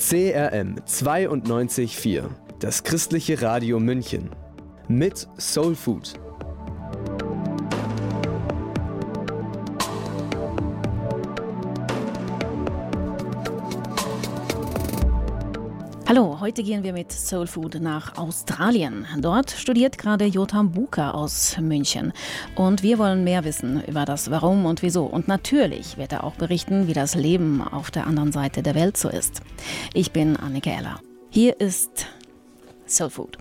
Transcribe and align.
CRM 0.00 0.76
92.4, 0.86 2.30
das 2.58 2.82
christliche 2.84 3.42
Radio 3.42 3.78
München. 3.78 4.30
Mit 4.88 5.28
Soul 5.36 5.74
Food. 5.74 6.14
Heute 16.50 16.64
gehen 16.64 16.82
wir 16.82 16.92
mit 16.92 17.12
Soul 17.12 17.46
Food 17.46 17.80
nach 17.80 18.18
Australien. 18.18 19.06
Dort 19.20 19.52
studiert 19.52 19.98
gerade 19.98 20.24
Jotam 20.24 20.72
Buka 20.72 21.12
aus 21.12 21.56
München. 21.60 22.12
Und 22.56 22.82
wir 22.82 22.98
wollen 22.98 23.22
mehr 23.22 23.44
wissen 23.44 23.80
über 23.86 24.04
das 24.04 24.32
Warum 24.32 24.66
und 24.66 24.82
Wieso. 24.82 25.04
Und 25.04 25.28
natürlich 25.28 25.96
wird 25.96 26.10
er 26.10 26.24
auch 26.24 26.34
berichten, 26.34 26.88
wie 26.88 26.92
das 26.92 27.14
Leben 27.14 27.62
auf 27.62 27.92
der 27.92 28.08
anderen 28.08 28.32
Seite 28.32 28.64
der 28.64 28.74
Welt 28.74 28.96
so 28.96 29.08
ist. 29.08 29.42
Ich 29.94 30.10
bin 30.10 30.36
Annike 30.36 30.70
Eller. 30.70 30.98
Hier 31.28 31.60
ist 31.60 32.06
Soul 32.84 33.10
Food. 33.10 33.38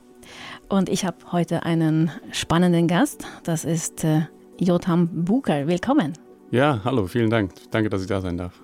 Und 0.68 0.88
ich 0.88 1.04
habe 1.04 1.18
heute 1.32 1.64
einen 1.64 2.12
spannenden 2.32 2.88
Gast. 2.88 3.26
Das 3.44 3.66
ist 3.66 4.04
äh, 4.04 4.28
Jotam 4.60 5.26
Buka. 5.26 5.66
Willkommen. 5.66 6.14
Ja, 6.52 6.82
hallo, 6.84 7.08
vielen 7.08 7.32
Dank. 7.32 7.54
Danke, 7.72 7.90
dass 7.90 8.04
ich 8.04 8.08
da 8.08 8.22
sein 8.22 8.38
darf. 8.38 8.62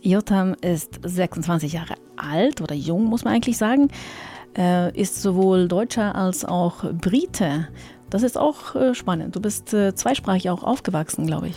Jotam 0.00 0.54
ist 0.60 1.00
26 1.02 1.72
Jahre 1.72 1.94
alt 2.16 2.60
oder 2.60 2.74
jung, 2.74 3.04
muss 3.04 3.24
man 3.24 3.34
eigentlich 3.34 3.58
sagen, 3.58 3.88
äh, 4.56 4.96
ist 4.98 5.20
sowohl 5.22 5.68
Deutscher 5.68 6.14
als 6.14 6.44
auch 6.44 6.84
Brite. 6.92 7.68
Das 8.10 8.22
ist 8.22 8.38
auch 8.38 8.74
äh, 8.74 8.94
spannend. 8.94 9.34
Du 9.34 9.40
bist 9.40 9.74
äh, 9.74 9.94
zweisprachig 9.94 10.50
auch 10.50 10.62
aufgewachsen, 10.62 11.26
glaube 11.26 11.48
ich. 11.48 11.54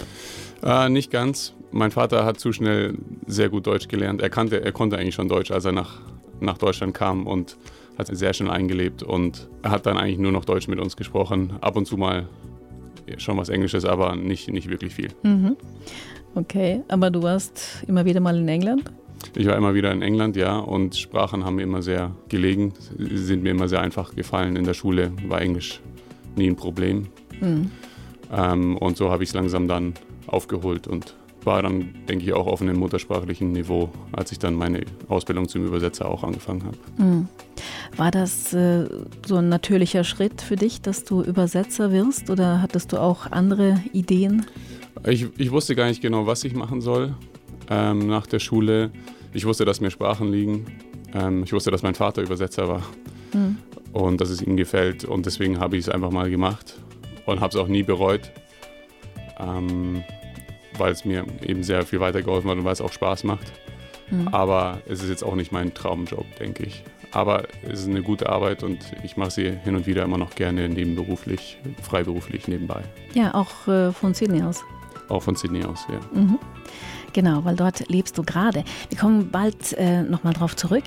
Äh, 0.63 0.89
nicht 0.89 1.11
ganz. 1.11 1.53
Mein 1.71 1.91
Vater 1.91 2.25
hat 2.25 2.39
zu 2.39 2.51
schnell 2.51 2.97
sehr 3.27 3.49
gut 3.49 3.67
Deutsch 3.67 3.87
gelernt. 3.87 4.21
Er, 4.21 4.29
kannte, 4.29 4.63
er 4.63 4.71
konnte 4.71 4.97
eigentlich 4.97 5.15
schon 5.15 5.29
Deutsch, 5.29 5.51
als 5.51 5.65
er 5.65 5.71
nach, 5.71 5.99
nach 6.39 6.57
Deutschland 6.57 6.93
kam 6.95 7.27
und 7.27 7.57
hat 7.97 8.07
sehr 8.07 8.33
schnell 8.33 8.49
eingelebt. 8.49 9.03
Und 9.03 9.47
hat 9.63 9.85
dann 9.85 9.97
eigentlich 9.97 10.17
nur 10.17 10.31
noch 10.31 10.45
Deutsch 10.45 10.67
mit 10.67 10.79
uns 10.79 10.97
gesprochen. 10.97 11.53
Ab 11.61 11.75
und 11.75 11.85
zu 11.85 11.97
mal 11.97 12.27
schon 13.17 13.37
was 13.37 13.49
Englisches, 13.49 13.85
aber 13.85 14.15
nicht, 14.15 14.49
nicht 14.49 14.69
wirklich 14.69 14.93
viel. 14.93 15.09
Mhm. 15.23 15.55
Okay, 16.35 16.83
aber 16.87 17.09
du 17.09 17.23
warst 17.23 17.83
immer 17.87 18.05
wieder 18.05 18.19
mal 18.19 18.37
in 18.37 18.47
England? 18.47 18.83
Ich 19.35 19.47
war 19.47 19.55
immer 19.57 19.73
wieder 19.73 19.91
in 19.91 20.01
England, 20.01 20.35
ja, 20.35 20.57
und 20.57 20.95
Sprachen 20.95 21.43
haben 21.43 21.55
mir 21.55 21.63
immer 21.63 21.81
sehr 21.81 22.15
gelegen, 22.29 22.73
sind 22.97 23.43
mir 23.43 23.51
immer 23.51 23.67
sehr 23.67 23.81
einfach 23.81 24.15
gefallen. 24.15 24.55
In 24.55 24.63
der 24.63 24.73
Schule 24.73 25.11
war 25.27 25.41
Englisch 25.41 25.81
nie 26.35 26.47
ein 26.47 26.55
Problem. 26.55 27.07
Mhm. 27.41 27.71
Ähm, 28.31 28.77
und 28.77 28.97
so 28.97 29.11
habe 29.11 29.23
ich 29.23 29.29
es 29.29 29.35
langsam 29.35 29.67
dann 29.67 29.93
aufgeholt 30.27 30.87
und 30.87 31.15
war 31.49 31.63
dann, 31.63 31.95
denke 32.07 32.25
ich, 32.25 32.33
auch 32.33 32.45
auf 32.45 32.61
einem 32.61 32.77
muttersprachlichen 32.77 33.51
Niveau, 33.51 33.89
als 34.11 34.31
ich 34.31 34.37
dann 34.37 34.53
meine 34.53 34.81
Ausbildung 35.07 35.47
zum 35.47 35.65
Übersetzer 35.65 36.07
auch 36.07 36.23
angefangen 36.23 36.63
habe. 36.63 36.77
Mhm. 36.97 37.27
War 37.97 38.11
das 38.11 38.53
äh, 38.53 38.87
so 39.25 39.37
ein 39.37 39.49
natürlicher 39.49 40.03
Schritt 40.03 40.43
für 40.43 40.55
dich, 40.55 40.79
dass 40.81 41.05
du 41.05 41.23
Übersetzer 41.23 41.91
wirst 41.91 42.29
oder 42.29 42.61
hattest 42.61 42.93
du 42.93 43.01
auch 43.01 43.31
andere 43.31 43.81
Ideen? 43.93 44.45
Ich, 45.07 45.25
ich 45.37 45.51
wusste 45.51 45.75
gar 45.75 45.87
nicht 45.87 46.03
genau, 46.03 46.27
was 46.27 46.43
ich 46.43 46.53
machen 46.53 46.81
soll 46.81 47.15
ähm, 47.67 48.05
nach 48.05 48.27
der 48.27 48.39
Schule. 48.39 48.91
Ich 49.33 49.45
wusste, 49.45 49.65
dass 49.65 49.81
mir 49.81 49.89
Sprachen 49.89 50.31
liegen. 50.31 50.67
Ähm, 51.15 51.41
ich 51.43 51.51
wusste, 51.51 51.71
dass 51.71 51.81
mein 51.81 51.95
Vater 51.95 52.21
Übersetzer 52.21 52.67
war 52.67 52.83
mhm. 53.33 53.57
und 53.91 54.21
dass 54.21 54.29
es 54.29 54.43
ihm 54.43 54.55
gefällt. 54.55 55.03
Und 55.03 55.25
deswegen 55.25 55.59
habe 55.59 55.77
ich 55.77 55.87
es 55.87 55.89
einfach 55.89 56.11
mal 56.11 56.29
gemacht 56.29 56.79
und 57.25 57.39
habe 57.39 57.49
es 57.49 57.55
auch 57.55 57.67
nie 57.67 57.81
bereut, 57.81 58.31
ähm, 59.39 60.03
weil 60.79 60.91
es 60.91 61.05
mir 61.05 61.25
eben 61.45 61.63
sehr 61.63 61.85
viel 61.85 61.99
weitergeholfen 61.99 62.49
hat 62.49 62.57
und 62.57 62.65
weil 62.65 62.73
es 62.73 62.81
auch 62.81 62.91
Spaß 62.91 63.23
macht. 63.23 63.51
Mhm. 64.09 64.29
Aber 64.29 64.79
es 64.87 65.03
ist 65.03 65.09
jetzt 65.09 65.23
auch 65.23 65.35
nicht 65.35 65.51
mein 65.51 65.73
Traumjob, 65.73 66.25
denke 66.37 66.63
ich. 66.63 66.83
Aber 67.11 67.43
es 67.63 67.81
ist 67.81 67.87
eine 67.87 68.03
gute 68.03 68.29
Arbeit 68.29 68.63
und 68.63 68.79
ich 69.03 69.17
mache 69.17 69.31
sie 69.31 69.51
hin 69.63 69.75
und 69.75 69.87
wieder 69.87 70.03
immer 70.03 70.17
noch 70.17 70.35
gerne 70.35 70.69
nebenberuflich, 70.69 71.57
freiberuflich 71.81 72.47
nebenbei. 72.47 72.83
Ja, 73.13 73.33
auch 73.33 73.67
äh, 73.67 73.91
von 73.91 74.13
Sydney 74.13 74.43
aus. 74.43 74.63
Auch 75.07 75.23
von 75.23 75.35
Sydney 75.35 75.63
aus, 75.65 75.87
ja. 75.89 75.99
Mhm. 76.13 76.37
Genau, 77.13 77.43
weil 77.43 77.55
dort 77.55 77.89
lebst 77.89 78.17
du 78.17 78.23
gerade. 78.23 78.63
Wir 78.89 78.97
kommen 78.97 79.31
bald 79.31 79.73
äh, 79.73 80.03
nochmal 80.03 80.33
drauf 80.33 80.55
zurück. 80.55 80.83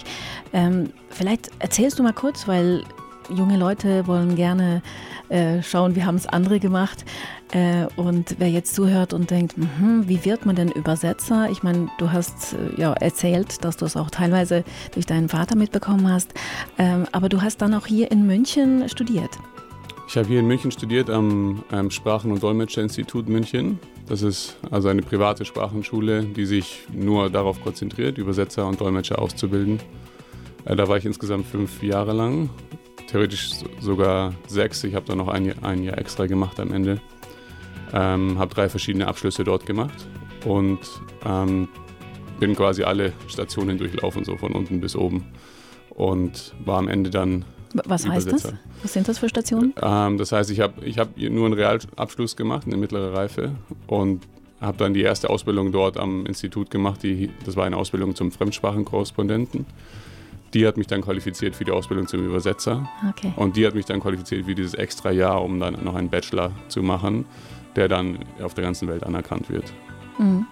Ähm, 0.53 0.91
vielleicht 1.11 1.51
erzählst 1.59 1.99
du 1.99 2.05
mal 2.05 2.13
kurz, 2.13 2.47
weil 2.47 2.85
junge 3.29 3.57
Leute 3.57 4.07
wollen 4.07 4.37
gerne 4.37 4.83
äh, 5.29 5.63
schauen, 5.63 5.97
wie 5.97 6.05
haben 6.05 6.17
es 6.17 6.27
andere 6.27 6.61
gemacht. 6.61 7.05
Äh, 7.53 7.87
und 7.97 8.37
wer 8.39 8.51
jetzt 8.51 8.75
zuhört 8.75 9.13
und 9.13 9.31
denkt, 9.31 9.57
mh, 9.59 10.05
wie 10.07 10.25
wird 10.25 10.47
man 10.47 10.57
denn 10.57 10.71
Übersetzer? 10.71 11.49
Ich 11.51 11.63
meine, 11.63 11.89
du 11.99 12.11
hast 12.11 12.55
äh, 12.55 12.81
ja 12.81 12.93
erzählt, 12.95 13.63
dass 13.65 13.77
du 13.77 13.85
es 13.85 13.97
auch 13.97 14.11
teilweise 14.11 14.65
durch 14.95 15.07
deinen 15.07 15.29
Vater 15.29 15.55
mitbekommen 15.55 16.11
hast. 16.11 16.33
Ähm, 16.79 17.07
aber 17.13 17.29
du 17.29 17.43
hast 17.43 17.61
dann 17.63 17.75
auch 17.75 17.87
hier 17.87 18.11
in 18.11 18.27
München 18.27 18.89
studiert. 18.89 19.31
Ich 20.09 20.17
habe 20.17 20.29
hier 20.29 20.41
in 20.41 20.47
München 20.47 20.71
studiert 20.71 21.09
am 21.09 21.63
Sprachen- 21.89 22.33
und 22.33 22.43
Dolmetscherinstitut 22.43 23.29
München. 23.29 23.79
Das 24.09 24.21
ist 24.21 24.59
also 24.71 24.89
eine 24.89 25.01
private 25.01 25.45
Sprachenschule, 25.45 26.25
die 26.25 26.45
sich 26.45 26.81
nur 26.93 27.31
darauf 27.31 27.63
konzentriert, 27.63 28.19
Übersetzer 28.19 28.67
und 28.67 28.81
Dolmetscher 28.81 29.19
auszubilden. 29.19 29.81
Äh, 30.65 30.77
da 30.77 30.89
war 30.89 30.97
ich 30.97 31.05
insgesamt 31.05 31.47
fünf 31.47 31.83
Jahre 31.83 32.13
lang, 32.13 32.51
theoretisch 33.07 33.51
sogar 33.81 34.35
sechs. 34.47 34.85
Ich 34.85 34.95
habe 34.95 35.07
da 35.07 35.15
noch 35.15 35.29
ein 35.29 35.83
Jahr 35.83 35.99
extra 35.99 36.27
gemacht 36.27 36.59
am 36.61 36.73
Ende. 36.73 37.01
Ähm, 37.93 38.39
habe 38.39 38.55
drei 38.55 38.69
verschiedene 38.69 39.07
Abschlüsse 39.07 39.45
dort 39.45 39.67
gemacht 39.67 40.07
und 40.45 40.79
ähm, 41.25 41.69
bin 42.41 42.57
quasi 42.57 42.83
alle 42.83 43.13
Stationen 43.29 43.79
durchlaufen, 43.79 44.25
so 44.25 44.37
von 44.37 44.53
unten 44.53 44.81
bis 44.81 44.97
oben. 44.97 45.27
Und 45.91 46.55
war 46.65 46.79
am 46.79 46.89
Ende 46.89 47.11
dann 47.11 47.45
was 47.75 48.07
heißt 48.07 48.31
das? 48.31 48.53
Was 48.83 48.93
sind 48.93 49.09
das 49.09 49.19
für 49.19 49.29
Stationen? 49.29 49.73
Ähm, 49.81 50.19
das 50.19 50.33
heißt, 50.33 50.51
ich 50.51 50.61
habe 50.61 50.85
ich 50.85 50.99
hab 50.99 51.17
nur 51.17 51.47
einen 51.47 51.55
Realabschluss 51.55 52.37
gemacht, 52.37 52.67
eine 52.67 52.77
mittlere 52.77 53.15
Reife 53.15 53.53
und 53.87 54.27
habe 54.61 54.79
dann 54.79 54.95
die 54.95 55.03
erste 55.03 55.31
Ausbildung 55.31 55.73
dort 55.73 55.97
am 55.97 56.27
Institut 56.27 56.71
gemacht. 56.71 57.03
Die, 57.03 57.31
das 57.45 57.57
war 57.57 57.65
eine 57.65 57.77
Ausbildung 57.77 58.15
zum 58.15 58.31
Fremdsprachenkorrespondenten. 58.31 59.67
Die 60.55 60.67
hat 60.67 60.77
mich 60.77 60.87
dann 60.87 61.01
qualifiziert 61.01 61.57
für 61.57 61.65
die 61.65 61.73
Ausbildung 61.73 62.07
zum 62.07 62.25
Übersetzer. 62.25 62.89
Okay. 63.11 63.33
Und 63.37 63.57
die 63.57 63.67
hat 63.67 63.75
mich 63.75 63.87
dann 63.87 64.01
qualifiziert 64.01 64.45
für 64.45 64.55
dieses 64.55 64.75
extra 64.75 65.11
Jahr, 65.11 65.43
um 65.43 65.59
dann 65.59 65.83
noch 65.83 65.95
einen 65.95 66.11
Bachelor 66.11 66.53
zu 66.69 66.83
machen, 66.83 67.25
der 67.77 67.89
dann 67.89 68.19
auf 68.43 68.55
der 68.55 68.65
ganzen 68.65 68.89
Welt 68.89 69.05
anerkannt 69.05 69.49
wird. 69.51 69.73
Mhm. 70.19 70.47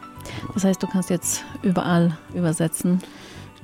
Das 0.54 0.64
heißt, 0.64 0.82
du 0.82 0.86
kannst 0.86 1.10
jetzt 1.10 1.44
überall 1.62 2.16
übersetzen? 2.34 3.00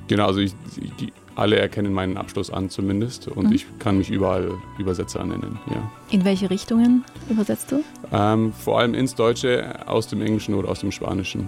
Genau, 0.07 0.27
also 0.27 0.39
ich, 0.39 0.53
die, 0.99 1.11
alle 1.35 1.57
erkennen 1.57 1.93
meinen 1.93 2.17
Abschluss 2.17 2.49
an 2.49 2.69
zumindest 2.69 3.27
und 3.27 3.47
mhm. 3.47 3.53
ich 3.53 3.65
kann 3.79 3.97
mich 3.97 4.09
überall 4.09 4.51
Übersetzer 4.79 5.23
nennen. 5.23 5.59
Ja. 5.69 5.91
In 6.09 6.25
welche 6.25 6.49
Richtungen 6.49 7.03
übersetzt 7.29 7.71
du? 7.71 7.83
Ähm, 8.11 8.53
vor 8.53 8.79
allem 8.79 8.93
ins 8.93 9.15
Deutsche, 9.15 9.87
aus 9.87 10.07
dem 10.07 10.21
Englischen 10.21 10.55
oder 10.55 10.69
aus 10.69 10.79
dem 10.79 10.91
Spanischen. 10.91 11.47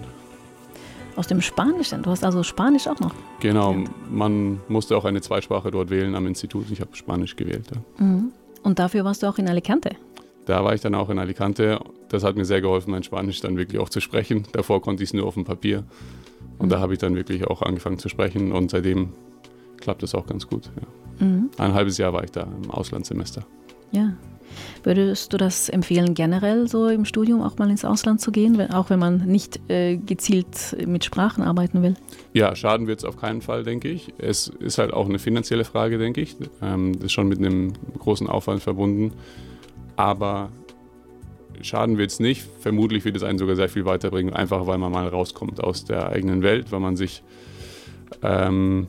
Aus 1.16 1.26
dem 1.26 1.40
Spanischen? 1.40 2.02
Du 2.02 2.10
hast 2.10 2.22
also 2.22 2.42
Spanisch 2.42 2.86
auch 2.86 3.00
noch? 3.00 3.14
Genau, 3.40 3.76
man 4.08 4.60
musste 4.68 4.96
auch 4.96 5.04
eine 5.04 5.20
Zweitsprache 5.20 5.70
dort 5.70 5.90
wählen 5.90 6.14
am 6.14 6.26
Institut. 6.26 6.70
Ich 6.70 6.80
habe 6.80 6.94
Spanisch 6.94 7.34
gewählt. 7.34 7.66
Ja. 7.74 8.04
Mhm. 8.04 8.32
Und 8.62 8.78
dafür 8.78 9.04
warst 9.04 9.22
du 9.22 9.26
auch 9.26 9.38
in 9.38 9.48
Alicante? 9.48 9.96
Da 10.50 10.64
war 10.64 10.74
ich 10.74 10.80
dann 10.80 10.96
auch 10.96 11.10
in 11.10 11.20
Alicante. 11.20 11.78
Das 12.08 12.24
hat 12.24 12.34
mir 12.34 12.44
sehr 12.44 12.60
geholfen, 12.60 12.90
mein 12.90 13.04
Spanisch 13.04 13.40
dann 13.40 13.56
wirklich 13.56 13.80
auch 13.80 13.88
zu 13.88 14.00
sprechen. 14.00 14.48
Davor 14.50 14.82
konnte 14.82 15.04
ich 15.04 15.10
es 15.10 15.14
nur 15.14 15.24
auf 15.24 15.34
dem 15.34 15.44
Papier. 15.44 15.84
Und 16.58 16.66
mhm. 16.66 16.70
da 16.70 16.80
habe 16.80 16.92
ich 16.92 16.98
dann 16.98 17.14
wirklich 17.14 17.46
auch 17.46 17.62
angefangen 17.62 18.00
zu 18.00 18.08
sprechen 18.08 18.50
und 18.50 18.72
seitdem 18.72 19.10
klappt 19.76 20.02
es 20.02 20.12
auch 20.12 20.26
ganz 20.26 20.48
gut. 20.48 20.68
Ja. 21.20 21.24
Mhm. 21.24 21.50
Ein 21.56 21.72
halbes 21.72 21.98
Jahr 21.98 22.12
war 22.12 22.24
ich 22.24 22.32
da 22.32 22.48
im 22.64 22.68
Auslandssemester. 22.68 23.46
Ja. 23.92 24.14
Würdest 24.82 25.32
du 25.32 25.36
das 25.36 25.68
empfehlen, 25.68 26.14
generell 26.14 26.66
so 26.66 26.88
im 26.88 27.04
Studium 27.04 27.42
auch 27.42 27.56
mal 27.58 27.70
ins 27.70 27.84
Ausland 27.84 28.20
zu 28.20 28.32
gehen, 28.32 28.60
auch 28.72 28.90
wenn 28.90 28.98
man 28.98 29.18
nicht 29.18 29.60
äh, 29.70 29.98
gezielt 29.98 30.76
mit 30.84 31.04
Sprachen 31.04 31.44
arbeiten 31.44 31.80
will? 31.84 31.94
Ja, 32.32 32.56
schaden 32.56 32.88
wird 32.88 32.98
es 32.98 33.04
auf 33.04 33.16
keinen 33.16 33.40
Fall, 33.40 33.62
denke 33.62 33.88
ich. 33.88 34.12
Es 34.18 34.48
ist 34.48 34.78
halt 34.78 34.92
auch 34.92 35.08
eine 35.08 35.20
finanzielle 35.20 35.64
Frage, 35.64 35.98
denke 35.98 36.20
ich. 36.20 36.34
Ähm, 36.60 36.94
das 36.94 37.04
ist 37.04 37.12
schon 37.12 37.28
mit 37.28 37.38
einem 37.38 37.74
großen 38.00 38.26
Aufwand 38.26 38.64
verbunden. 38.64 39.12
Aber 40.00 40.48
schaden 41.60 41.98
wird 41.98 42.10
es 42.10 42.20
nicht. 42.20 42.42
Vermutlich 42.60 43.04
wird 43.04 43.16
es 43.16 43.22
einen 43.22 43.38
sogar 43.38 43.54
sehr 43.54 43.68
viel 43.68 43.84
weiterbringen, 43.84 44.32
einfach 44.32 44.66
weil 44.66 44.78
man 44.78 44.90
mal 44.90 45.06
rauskommt 45.06 45.62
aus 45.62 45.84
der 45.84 46.08
eigenen 46.08 46.42
Welt, 46.42 46.72
weil 46.72 46.80
man 46.80 46.96
sich 46.96 47.22
ähm, 48.22 48.88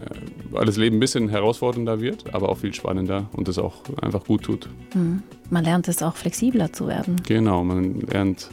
äh, 0.00 0.14
weil 0.50 0.66
das 0.66 0.76
Leben 0.76 0.96
ein 0.96 1.00
bisschen 1.00 1.28
herausfordernder 1.28 2.00
wird, 2.00 2.34
aber 2.34 2.48
auch 2.48 2.58
viel 2.58 2.74
spannender 2.74 3.28
und 3.32 3.48
es 3.48 3.58
auch 3.58 3.82
einfach 4.00 4.24
gut 4.24 4.42
tut. 4.42 4.68
Mhm. 4.94 5.22
Man 5.48 5.64
lernt 5.64 5.86
es 5.86 6.02
auch 6.02 6.16
flexibler 6.16 6.72
zu 6.72 6.88
werden. 6.88 7.16
Genau, 7.26 7.62
man 7.62 8.00
lernt 8.00 8.50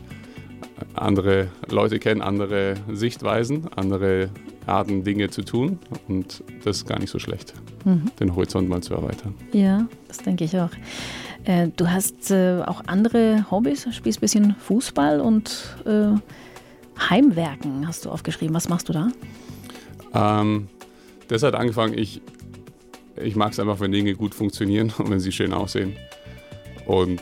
andere 0.94 1.48
Leute 1.70 1.98
kennen, 1.98 2.22
andere 2.22 2.76
Sichtweisen, 2.92 3.68
andere 3.76 4.30
Arten, 4.68 5.04
Dinge 5.04 5.30
zu 5.30 5.42
tun 5.42 5.80
und 6.08 6.44
das 6.64 6.78
ist 6.78 6.88
gar 6.88 7.00
nicht 7.00 7.10
so 7.10 7.18
schlecht, 7.20 7.54
mhm. 7.84 8.12
den 8.20 8.36
Horizont 8.36 8.70
mal 8.70 8.82
zu 8.82 8.94
erweitern. 8.94 9.34
Ja, 9.52 9.88
das 10.08 10.20
denke 10.20 10.44
ich 10.44 10.58
auch. 10.58 10.72
Äh, 11.46 11.70
du 11.76 11.90
hast 11.90 12.32
äh, 12.32 12.62
auch 12.66 12.84
andere 12.88 13.46
Hobbys, 13.50 13.88
spielst 13.94 14.20
ein 14.20 14.22
bisschen 14.22 14.56
Fußball 14.56 15.20
und 15.22 15.76
Heimwerken 17.10 17.88
hast 17.88 18.06
du 18.06 18.10
aufgeschrieben. 18.10 18.54
Was 18.56 18.68
machst 18.70 18.90
du 18.90 18.94
da? 18.94 19.08
Ähm, 20.14 20.68
das 21.28 21.44
hat 21.44 21.56
angefangen, 21.56 21.98
ich, 21.98 22.22
ich 23.16 23.36
mag 23.36 23.54
es 23.54 23.60
einfach, 23.60 23.80
wenn 23.80 23.92
Dinge 23.92 24.16
gut 24.16 24.36
funktionieren 24.36 24.94
und 24.98 25.10
wenn 25.10 25.20
sie 25.20 25.32
schön 25.32 25.54
aussehen. 25.54 25.96
Und 26.86 27.22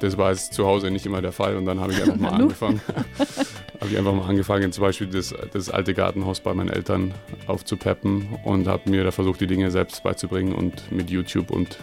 das 0.00 0.16
war 0.16 0.30
jetzt 0.30 0.54
zu 0.54 0.64
Hause 0.64 0.92
nicht 0.92 1.06
immer 1.06 1.20
der 1.20 1.32
Fall 1.32 1.56
und 1.56 1.66
dann 1.66 1.80
habe 1.80 1.92
ich 1.92 2.00
einfach 2.00 2.16
mal 2.16 2.28
angefangen. 2.32 2.80
habe 3.80 3.90
ich 3.90 3.98
einfach 3.98 4.14
mal 4.14 4.28
angefangen, 4.28 4.70
zum 4.70 4.82
Beispiel 4.82 5.08
das, 5.08 5.34
das 5.52 5.70
alte 5.70 5.92
Gartenhaus 5.92 6.38
bei 6.38 6.54
meinen 6.54 6.68
Eltern 6.68 7.12
aufzupeppen 7.48 8.28
und 8.44 8.68
habe 8.68 8.88
mir 8.88 9.02
da 9.02 9.10
versucht, 9.10 9.40
die 9.40 9.48
Dinge 9.48 9.72
selbst 9.72 10.04
beizubringen 10.04 10.54
und 10.54 10.92
mit 10.92 11.10
YouTube 11.10 11.50
und 11.50 11.78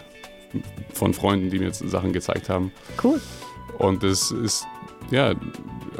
von 0.92 1.14
Freunden, 1.14 1.50
die 1.50 1.58
mir 1.58 1.66
jetzt 1.66 1.88
Sachen 1.88 2.12
gezeigt 2.12 2.48
haben. 2.48 2.72
Cool. 3.02 3.20
Und 3.78 4.02
das 4.02 4.30
ist 4.30 4.66
ja 5.10 5.34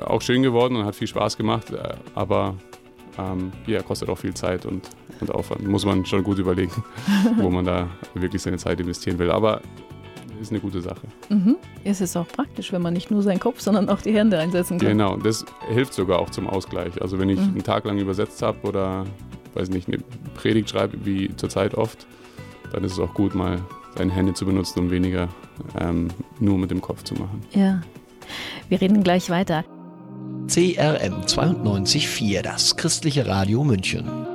auch 0.00 0.23
schön 0.23 0.43
geworden 0.43 0.76
und 0.76 0.85
hat 0.85 0.94
viel 0.94 1.08
Spaß 1.08 1.37
gemacht, 1.37 1.67
aber 2.14 2.55
ähm, 3.19 3.52
ja, 3.67 3.82
kostet 3.82 4.08
auch 4.08 4.19
viel 4.19 4.35
Zeit 4.35 4.67
und, 4.67 4.88
und 5.20 5.31
Aufwand. 5.31 5.67
Muss 5.67 5.85
man 5.85 6.05
schon 6.05 6.23
gut 6.23 6.38
überlegen, 6.38 6.85
wo 7.37 7.50
man 7.50 7.64
da 7.64 7.88
wirklich 8.14 8.43
seine 8.43 8.58
Zeit 8.58 8.81
investieren 8.81 9.19
will. 9.19 9.31
Aber 9.31 9.61
ist 10.41 10.50
eine 10.50 10.61
gute 10.61 10.81
Sache. 10.81 11.06
Mhm. 11.29 11.56
Es 11.85 12.00
ist 12.00 12.17
auch 12.17 12.26
praktisch, 12.26 12.73
wenn 12.73 12.82
man 12.82 12.94
nicht 12.94 13.11
nur 13.11 13.23
seinen 13.23 13.41
Kopf, 13.41 13.61
sondern 13.61 13.88
auch 13.88 14.00
die 14.00 14.12
Hände 14.12 14.38
einsetzen 14.38 14.79
kann. 14.79 14.88
Genau, 14.88 15.17
das 15.17 15.44
hilft 15.69 15.93
sogar 15.93 16.19
auch 16.19 16.31
zum 16.31 16.49
Ausgleich. 16.49 17.00
Also 17.00 17.19
wenn 17.19 17.29
ich 17.29 17.38
mhm. 17.38 17.49
einen 17.49 17.62
Tag 17.62 17.85
lang 17.85 17.99
übersetzt 17.99 18.41
habe 18.43 18.67
oder 18.67 19.05
weiß 19.55 19.69
nicht, 19.70 19.88
eine 19.88 19.99
Predigt 20.35 20.70
schreibe, 20.70 21.05
wie 21.05 21.35
zurzeit 21.37 21.75
oft, 21.75 22.06
dann 22.73 22.85
ist 22.85 22.93
es 22.93 22.99
auch 22.99 23.12
gut, 23.14 23.35
mal 23.35 23.61
seine 23.97 24.13
Hände 24.13 24.35
zu 24.35 24.47
benutzen 24.47 24.81
und 24.81 24.91
weniger 24.91 25.29
ähm, 25.79 26.09
nur 26.39 26.59
mit 26.59 26.71
dem 26.71 26.81
Kopf 26.81 27.03
zu 27.03 27.15
machen. 27.15 27.43
Ja, 27.53 27.81
wir 28.69 28.81
reden 28.81 29.03
gleich 29.03 29.31
weiter. 29.31 29.65
CRM 30.47 31.23
92.4, 31.23 32.43
das 32.43 32.77
christliche 32.77 33.27
Radio 33.27 33.63
München. 33.63 34.27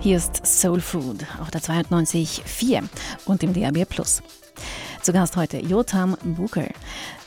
Hier 0.00 0.18
ist 0.18 0.46
Soul 0.46 0.80
Food 0.80 1.24
auf 1.40 1.50
der 1.50 1.60
92.4 1.60 2.84
und 3.24 3.42
im 3.42 3.52
DAB+. 3.52 3.86
Zu 5.02 5.12
Gast 5.12 5.36
heute 5.36 5.58
Jotam 5.58 6.16
Buker. 6.22 6.68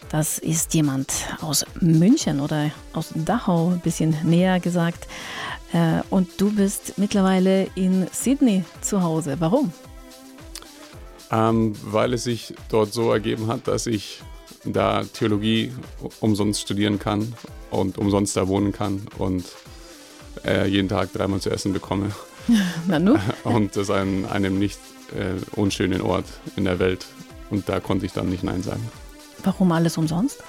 Das 0.09 0.39
ist 0.39 0.73
jemand 0.73 1.11
aus 1.41 1.65
München 1.81 2.39
oder 2.39 2.71
aus 2.93 3.11
Dachau, 3.13 3.71
ein 3.71 3.79
bisschen 3.79 4.15
näher 4.23 4.59
gesagt. 4.59 5.07
Äh, 5.73 6.01
und 6.09 6.41
du 6.41 6.51
bist 6.51 6.97
mittlerweile 6.97 7.67
in 7.75 8.07
Sydney 8.11 8.63
zu 8.81 9.03
Hause. 9.03 9.35
Warum? 9.39 9.71
Ähm, 11.31 11.75
weil 11.83 12.13
es 12.13 12.23
sich 12.23 12.55
dort 12.69 12.93
so 12.93 13.11
ergeben 13.11 13.47
hat, 13.47 13.67
dass 13.67 13.85
ich 13.85 14.21
da 14.65 15.03
Theologie 15.03 15.71
umsonst 16.19 16.61
studieren 16.61 16.99
kann 16.99 17.33
und 17.69 17.97
umsonst 17.97 18.35
da 18.35 18.47
wohnen 18.47 18.71
kann 18.71 19.05
und 19.17 19.45
äh, 20.43 20.67
jeden 20.67 20.89
Tag 20.89 21.13
dreimal 21.13 21.39
zu 21.39 21.49
essen 21.49 21.73
bekomme. 21.73 22.11
Na 22.87 22.97
nu? 22.97 23.15
Und 23.43 23.75
das 23.75 23.91
an 23.91 24.25
einem 24.25 24.57
nicht 24.57 24.79
äh, 25.13 25.35
unschönen 25.55 26.01
Ort 26.01 26.25
in 26.55 26.65
der 26.65 26.79
Welt. 26.79 27.05
Und 27.51 27.69
da 27.69 27.79
konnte 27.79 28.05
ich 28.05 28.13
dann 28.13 28.29
nicht 28.29 28.43
Nein 28.43 28.63
sagen. 28.63 28.89
Warum 29.43 29.71
alles 29.71 29.97
umsonst? 29.97 30.41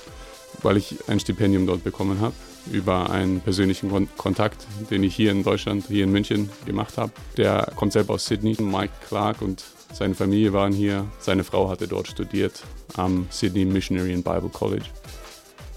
Weil 0.63 0.79
ich 0.79 0.97
ein 1.09 1.21
Stipendium 1.21 1.67
dort 1.67 1.85
bekommen 1.85 2.21
habe 2.21 2.35
über 2.71 3.11
einen 3.11 3.41
persönlichen 3.41 3.91
Kon 3.91 4.09
Kontakt, 4.17 4.67
den 4.91 5.03
ich 5.03 5.15
hier 5.15 5.31
in 5.31 5.43
Deutschland, 5.43 5.87
hier 5.89 6.05
in 6.05 6.13
München 6.13 6.51
gemacht 6.67 6.99
habe. 6.99 7.13
Der 7.37 7.73
kommt 7.77 7.93
selber 7.93 8.15
aus 8.15 8.27
Sydney, 8.27 8.57
Mike 8.61 8.93
Clark 9.09 9.43
und 9.43 9.65
seine 9.93 10.15
Familie 10.15 10.53
waren 10.53 10.73
hier. 10.73 11.07
Seine 11.19 11.45
Frau 11.45 11.69
hatte 11.69 11.89
dort 11.89 12.09
studiert 12.09 12.63
am 12.97 13.27
Sydney 13.31 13.65
Missionary 13.65 14.15
and 14.15 14.25
Bible 14.25 14.51
College. 14.51 14.87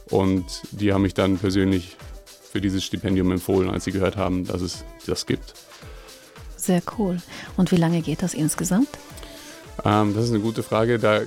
Und 0.09 0.45
die 0.71 0.93
haben 0.93 1.01
mich 1.01 1.13
dann 1.13 1.37
persönlich 1.37 1.95
für 2.51 2.61
dieses 2.61 2.83
Stipendium 2.83 3.31
empfohlen, 3.31 3.69
als 3.69 3.85
sie 3.85 3.91
gehört 3.91 4.15
haben, 4.15 4.45
dass 4.45 4.61
es 4.61 4.83
das 5.07 5.25
gibt. 5.25 5.55
Sehr 6.55 6.81
cool. 6.97 7.17
Und 7.57 7.71
wie 7.71 7.77
lange 7.77 8.01
geht 8.01 8.21
das 8.21 8.33
insgesamt? 8.33 8.89
Ähm, 9.83 10.13
das 10.13 10.25
ist 10.25 10.29
eine 10.31 10.39
gute 10.39 10.61
Frage. 10.61 10.99
Da 10.99 11.21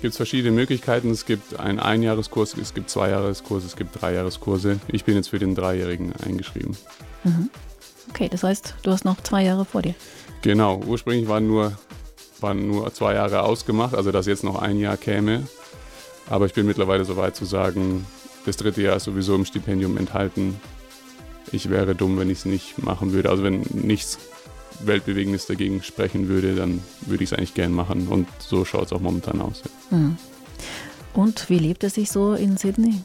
gibt 0.00 0.12
es 0.12 0.16
verschiedene 0.16 0.52
Möglichkeiten. 0.52 1.10
Es 1.10 1.26
gibt 1.26 1.58
einen 1.58 1.78
Einjahreskurs, 1.78 2.56
es 2.56 2.74
gibt 2.74 2.90
Zweijahreskurse, 2.90 3.66
es 3.66 3.76
gibt 3.76 4.00
Dreijahreskurse. 4.00 4.80
Ich 4.88 5.04
bin 5.04 5.14
jetzt 5.16 5.28
für 5.28 5.38
den 5.38 5.54
Dreijährigen 5.54 6.12
eingeschrieben. 6.24 6.76
Mhm. 7.24 7.50
Okay, 8.10 8.28
das 8.28 8.42
heißt, 8.42 8.74
du 8.82 8.90
hast 8.90 9.04
noch 9.04 9.20
zwei 9.22 9.44
Jahre 9.44 9.64
vor 9.64 9.82
dir. 9.82 9.94
Genau, 10.42 10.80
ursprünglich 10.86 11.28
waren 11.28 11.46
nur, 11.46 11.72
waren 12.40 12.66
nur 12.66 12.92
zwei 12.92 13.14
Jahre 13.14 13.42
ausgemacht, 13.42 13.94
also 13.94 14.10
dass 14.10 14.26
jetzt 14.26 14.44
noch 14.44 14.60
ein 14.60 14.78
Jahr 14.78 14.96
käme. 14.96 15.46
Aber 16.28 16.46
ich 16.46 16.54
bin 16.54 16.66
mittlerweile 16.66 17.04
so 17.04 17.16
weit 17.16 17.36
zu 17.36 17.44
sagen, 17.44 18.06
das 18.44 18.56
dritte 18.56 18.82
Jahr 18.82 18.96
ist 18.96 19.04
sowieso 19.04 19.34
im 19.34 19.44
Stipendium 19.44 19.96
enthalten. 19.96 20.60
Ich 21.52 21.70
wäre 21.70 21.94
dumm, 21.94 22.18
wenn 22.18 22.30
ich 22.30 22.38
es 22.38 22.44
nicht 22.44 22.82
machen 22.82 23.12
würde. 23.12 23.30
Also 23.30 23.44
wenn 23.44 23.60
nichts 23.70 24.18
Weltbewegendes 24.86 25.46
dagegen 25.46 25.82
sprechen 25.82 26.28
würde, 26.28 26.54
dann 26.54 26.82
würde 27.06 27.24
ich 27.24 27.32
es 27.32 27.38
eigentlich 27.38 27.54
gern 27.54 27.72
machen. 27.72 28.08
Und 28.08 28.28
so 28.38 28.64
schaut 28.64 28.86
es 28.86 28.92
auch 28.92 29.00
momentan 29.00 29.40
aus. 29.40 29.62
Mhm. 29.90 30.16
Und 31.14 31.48
wie 31.50 31.58
lebt 31.58 31.84
es 31.84 31.94
sich 31.94 32.10
so 32.10 32.34
in 32.34 32.56
Sydney? 32.56 33.02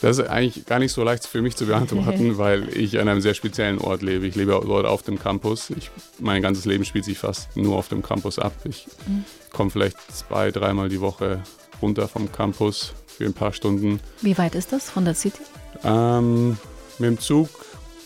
Das 0.00 0.18
ist 0.18 0.28
eigentlich 0.28 0.64
gar 0.64 0.78
nicht 0.78 0.92
so 0.92 1.02
leicht 1.04 1.26
für 1.26 1.42
mich 1.42 1.56
zu 1.56 1.66
beantworten, 1.66 2.38
weil 2.38 2.74
ich 2.76 2.98
an 2.98 3.08
einem 3.08 3.20
sehr 3.20 3.34
speziellen 3.34 3.78
Ort 3.78 4.02
lebe. 4.02 4.26
Ich 4.26 4.34
lebe 4.34 4.58
dort 4.64 4.86
auf 4.86 5.02
dem 5.02 5.18
Campus. 5.18 5.70
Ich, 5.70 5.90
mein 6.18 6.40
ganzes 6.40 6.64
Leben 6.64 6.84
spielt 6.84 7.04
sich 7.04 7.18
fast 7.18 7.54
nur 7.56 7.76
auf 7.76 7.88
dem 7.88 8.02
Campus 8.02 8.38
ab. 8.38 8.52
Ich 8.64 8.86
mhm. 9.06 9.24
komme 9.52 9.70
vielleicht 9.70 9.96
zwei, 10.12 10.50
dreimal 10.50 10.88
die 10.88 11.00
Woche 11.00 11.42
runter 11.82 12.08
vom 12.08 12.32
Campus 12.32 12.94
für 13.06 13.26
ein 13.26 13.34
paar 13.34 13.52
Stunden. 13.52 14.00
Wie 14.22 14.38
weit 14.38 14.54
ist 14.54 14.72
das 14.72 14.88
von 14.88 15.04
der 15.04 15.14
City? 15.14 15.42
Ähm, 15.84 16.56
mit 16.98 17.08
dem 17.08 17.18
Zug 17.18 17.48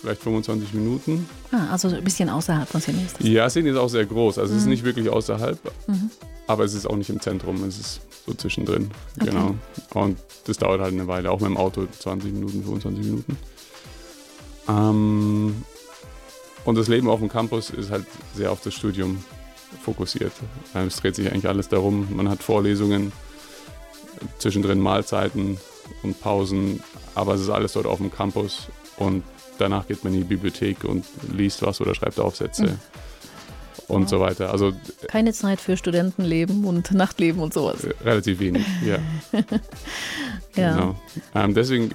vielleicht 0.04 0.22
25 0.22 0.74
Minuten. 0.74 1.26
Ah, 1.50 1.72
also 1.72 1.88
ein 1.88 2.04
bisschen 2.04 2.28
außerhalb 2.28 2.68
von 2.68 2.80
Sydney 2.80 3.04
ist 3.04 3.18
das? 3.18 3.26
Ja, 3.26 3.48
Sydney 3.48 3.70
ist 3.70 3.76
auch 3.76 3.88
sehr 3.88 4.04
groß. 4.04 4.38
Also 4.38 4.52
mhm. 4.52 4.56
es 4.56 4.62
ist 4.62 4.66
mhm. 4.66 4.72
nicht 4.72 4.84
wirklich 4.84 5.08
außerhalb, 5.08 5.58
mhm. 5.86 6.10
aber 6.46 6.64
es 6.64 6.74
ist 6.74 6.86
auch 6.86 6.96
nicht 6.96 7.10
im 7.10 7.20
Zentrum. 7.20 7.64
Es 7.64 7.78
ist 7.78 8.00
so 8.26 8.34
zwischendrin. 8.34 8.90
Okay. 9.18 9.30
Genau. 9.30 9.54
Und 9.94 10.18
das 10.46 10.58
dauert 10.58 10.80
halt 10.80 10.92
eine 10.92 11.08
Weile, 11.08 11.30
auch 11.30 11.40
mit 11.40 11.48
dem 11.48 11.56
Auto 11.56 11.86
20 11.86 12.32
Minuten, 12.32 12.62
25 12.62 13.04
Minuten. 13.04 13.36
Ähm, 14.68 15.64
und 16.64 16.74
das 16.76 16.88
Leben 16.88 17.08
auf 17.08 17.20
dem 17.20 17.28
Campus 17.28 17.70
ist 17.70 17.90
halt 17.90 18.06
sehr 18.34 18.52
auf 18.52 18.60
das 18.62 18.74
Studium 18.74 19.24
fokussiert. 19.82 20.32
Ähm, 20.74 20.88
es 20.88 20.96
dreht 20.96 21.16
sich 21.16 21.30
eigentlich 21.30 21.48
alles 21.48 21.68
darum. 21.68 22.08
Man 22.14 22.28
hat 22.28 22.42
Vorlesungen, 22.42 23.12
zwischendrin 24.38 24.80
Mahlzeiten 24.80 25.56
und 26.02 26.20
Pausen, 26.20 26.82
aber 27.14 27.34
es 27.34 27.40
ist 27.40 27.50
alles 27.50 27.72
dort 27.72 27.86
auf 27.86 27.98
dem 27.98 28.12
Campus 28.12 28.68
und 28.96 29.22
danach 29.58 29.86
geht 29.86 30.04
man 30.04 30.12
in 30.14 30.20
die 30.20 30.26
Bibliothek 30.26 30.84
und 30.84 31.04
liest 31.36 31.62
was 31.62 31.80
oder 31.80 31.94
schreibt 31.94 32.18
Aufsätze. 32.18 32.64
Mhm. 32.64 32.78
Und 33.86 34.08
so 34.08 34.18
weiter. 34.18 34.50
Also, 34.50 34.72
Keine 35.08 35.34
Zeit 35.34 35.60
für 35.60 35.76
Studentenleben 35.76 36.64
und 36.64 36.92
Nachtleben 36.92 37.42
und 37.42 37.52
sowas. 37.52 37.86
Relativ 38.02 38.40
wenig, 38.40 38.64
ja. 38.82 38.98
ja. 40.56 40.74
Genau. 40.74 40.96
Ähm, 41.34 41.52
deswegen 41.52 41.90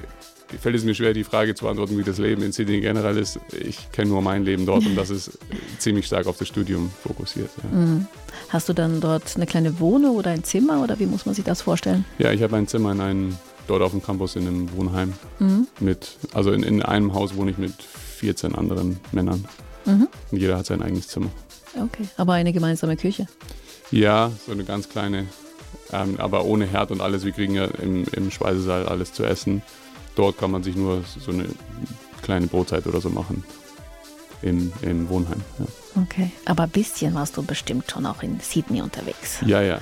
fällt 0.57 0.75
es 0.75 0.83
mir 0.83 0.95
schwer, 0.95 1.13
die 1.13 1.23
Frage 1.23 1.53
zu 1.53 1.65
beantworten, 1.65 1.97
wie 1.97 2.03
das 2.03 2.17
Leben 2.17 2.41
in 2.41 2.51
Sydney 2.51 2.81
generell 2.81 3.17
ist. 3.17 3.39
Ich 3.51 3.91
kenne 3.91 4.09
nur 4.09 4.21
mein 4.21 4.43
Leben 4.43 4.65
dort 4.65 4.85
und 4.85 4.95
das 4.95 5.09
ist 5.09 5.37
ziemlich 5.77 6.05
stark 6.05 6.27
auf 6.27 6.37
das 6.37 6.47
Studium 6.47 6.91
fokussiert. 7.03 7.49
Ja. 7.63 7.77
Mhm. 7.77 8.07
Hast 8.49 8.69
du 8.69 8.73
dann 8.73 9.01
dort 9.01 9.35
eine 9.35 9.45
kleine 9.45 9.79
Wohnung 9.79 10.15
oder 10.15 10.31
ein 10.31 10.43
Zimmer 10.43 10.81
oder 10.81 10.99
wie 10.99 11.05
muss 11.05 11.25
man 11.25 11.35
sich 11.35 11.45
das 11.45 11.61
vorstellen? 11.61 12.05
Ja, 12.17 12.31
ich 12.31 12.41
habe 12.41 12.55
ein 12.55 12.67
Zimmer 12.67 12.91
in 12.93 13.01
einem 13.01 13.37
dort 13.69 13.81
auf 13.81 13.91
dem 13.91 14.01
Campus 14.01 14.35
in 14.35 14.47
einem 14.47 14.71
Wohnheim. 14.75 15.13
Mhm. 15.39 15.67
Mit, 15.79 16.17
also 16.33 16.51
in, 16.51 16.63
in 16.63 16.81
einem 16.81 17.13
Haus 17.13 17.35
wohne 17.35 17.51
ich 17.51 17.57
mit 17.57 17.73
14 17.81 18.55
anderen 18.55 18.99
Männern. 19.11 19.45
Mhm. 19.85 20.07
Und 20.31 20.37
jeder 20.37 20.57
hat 20.57 20.65
sein 20.65 20.81
eigenes 20.81 21.07
Zimmer. 21.07 21.29
Okay, 21.75 22.07
aber 22.17 22.33
eine 22.33 22.51
gemeinsame 22.51 22.97
Küche? 22.97 23.27
Ja, 23.91 24.31
so 24.45 24.51
eine 24.51 24.63
ganz 24.63 24.89
kleine, 24.89 25.27
ähm, 25.91 26.15
aber 26.17 26.45
ohne 26.45 26.65
Herd 26.65 26.91
und 26.91 27.01
alles. 27.01 27.25
Wir 27.25 27.31
kriegen 27.31 27.55
ja 27.55 27.65
im, 27.65 28.05
im 28.11 28.31
Speisesaal 28.31 28.87
alles 28.87 29.13
zu 29.13 29.23
essen. 29.23 29.61
Dort 30.15 30.37
kann 30.37 30.51
man 30.51 30.63
sich 30.63 30.75
nur 30.75 31.03
so 31.03 31.31
eine 31.31 31.45
kleine 32.23 32.47
Brotzeit 32.47 32.87
oder 32.87 33.01
so 33.01 33.09
machen. 33.09 33.43
Im, 34.41 34.71
im 34.81 35.09
Wohnheim. 35.09 35.41
Ja. 35.59 35.65
Okay, 36.03 36.31
aber 36.45 36.63
ein 36.63 36.69
bisschen 36.69 37.13
warst 37.13 37.35
du 37.35 37.43
bestimmt 37.43 37.91
schon 37.91 38.05
auch 38.05 38.23
in 38.23 38.39
Sydney 38.39 38.81
unterwegs. 38.81 39.39
Ja, 39.45 39.61
ja, 39.61 39.79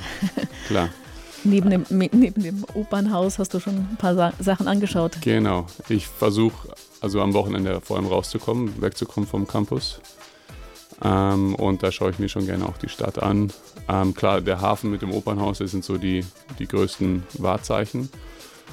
klar. 0.68 0.90
Neben 1.48 1.70
dem, 1.70 1.86
neben 1.90 2.44
dem 2.44 2.66
Opernhaus 2.74 3.40
hast 3.40 3.54
du 3.54 3.60
schon 3.60 3.76
ein 3.76 3.98
paar 3.98 4.34
Sachen 4.40 4.68
angeschaut. 4.68 5.14
Genau. 5.22 5.66
Ich 5.88 6.06
versuche 6.06 6.70
also 7.00 7.22
am 7.22 7.34
Wochenende 7.34 7.80
vor 7.80 7.96
allem 7.98 8.08
rauszukommen, 8.08 8.82
wegzukommen 8.82 9.30
vom 9.30 9.48
Campus. 9.48 10.02
Ähm, 11.02 11.56
und 11.56 11.84
da 11.84 11.92
schaue 11.92 12.10
ich 12.12 12.20
mir 12.20 12.28
schon 12.28 12.46
gerne 12.46 12.66
auch 12.66 12.78
die 12.78 12.90
Stadt 12.90 13.22
an. 13.22 13.54
Ähm, 13.88 14.14
klar, 14.14 14.42
der 14.42 14.60
Hafen 14.60 14.92
mit 14.92 15.02
dem 15.02 15.12
Opernhaus, 15.12 15.60
das 15.60 15.72
sind 15.72 15.86
so 15.86 15.98
die, 15.98 16.26
die 16.60 16.68
größten 16.68 17.24
Wahrzeichen. 17.38 18.10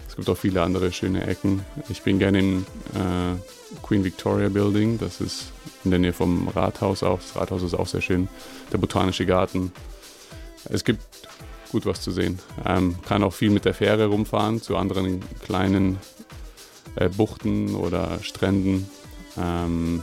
Es 0.08 0.16
gibt 0.16 0.28
auch 0.28 0.36
viele 0.36 0.62
andere 0.62 0.90
schöne 0.90 1.26
Ecken. 1.26 1.64
Ich 1.88 2.02
bin 2.02 2.18
gerne 2.18 2.40
im 2.40 2.66
äh, 2.94 3.82
Queen 3.82 4.02
Victoria 4.02 4.48
Building, 4.48 4.98
das 4.98 5.20
ist 5.20 5.52
in 5.84 5.90
der 5.90 6.00
Nähe 6.00 6.12
vom 6.12 6.48
Rathaus 6.48 7.02
auch. 7.02 7.18
Das 7.18 7.36
Rathaus 7.36 7.62
ist 7.62 7.74
auch 7.74 7.86
sehr 7.86 8.00
schön. 8.00 8.28
Der 8.72 8.78
Botanische 8.78 9.26
Garten. 9.26 9.70
Es 10.70 10.82
gibt 10.82 11.02
gut 11.70 11.86
was 11.86 12.00
zu 12.00 12.10
sehen. 12.10 12.38
Ähm, 12.64 12.96
kann 13.06 13.22
auch 13.22 13.32
viel 13.32 13.50
mit 13.50 13.64
der 13.64 13.74
Fähre 13.74 14.06
rumfahren 14.06 14.62
zu 14.62 14.76
anderen 14.76 15.20
kleinen 15.44 15.98
äh, 16.96 17.08
Buchten 17.08 17.74
oder 17.74 18.18
Stränden. 18.22 18.88
Ähm, 19.36 20.02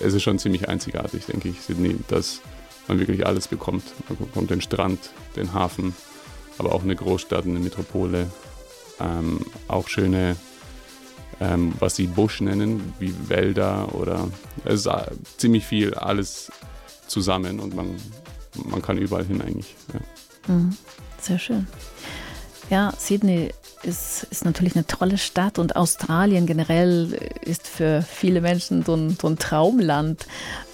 es 0.00 0.14
ist 0.14 0.22
schon 0.22 0.38
ziemlich 0.38 0.68
einzigartig, 0.68 1.26
denke 1.26 1.48
ich, 1.48 1.60
Sydney, 1.60 1.96
dass 2.08 2.40
man 2.86 2.98
wirklich 2.98 3.26
alles 3.26 3.48
bekommt. 3.48 3.84
Man 4.08 4.18
bekommt 4.18 4.50
den 4.50 4.60
Strand, 4.60 5.10
den 5.36 5.52
Hafen, 5.52 5.94
aber 6.58 6.72
auch 6.72 6.82
eine 6.82 6.96
Großstadt, 6.96 7.44
eine 7.44 7.58
Metropole, 7.58 8.30
ähm, 9.00 9.40
auch 9.66 9.88
schöne, 9.88 10.36
ähm, 11.40 11.72
was 11.78 11.96
sie 11.96 12.06
Busch 12.06 12.40
nennen, 12.40 12.94
wie 12.98 13.14
Wälder 13.28 13.94
oder 13.94 14.28
es 14.64 14.86
ist 14.86 14.90
ziemlich 15.36 15.66
viel, 15.66 15.94
alles 15.94 16.50
zusammen 17.06 17.60
und 17.60 17.74
man, 17.74 17.96
man 18.64 18.82
kann 18.82 18.98
überall 18.98 19.24
hin 19.24 19.40
eigentlich. 19.40 19.74
Ja. 19.92 20.00
Mhm. 20.48 20.76
Sehr 21.20 21.38
schön. 21.38 21.66
Ja, 22.70 22.92
Sydney 22.98 23.50
ist, 23.82 24.26
ist 24.30 24.44
natürlich 24.44 24.74
eine 24.74 24.86
tolle 24.86 25.18
Stadt 25.18 25.58
und 25.58 25.76
Australien 25.76 26.46
generell 26.46 27.18
ist 27.42 27.66
für 27.66 28.02
viele 28.02 28.40
Menschen 28.40 28.84
so 28.84 28.94
ein, 28.94 29.16
so 29.20 29.28
ein 29.28 29.38
Traumland, 29.38 30.26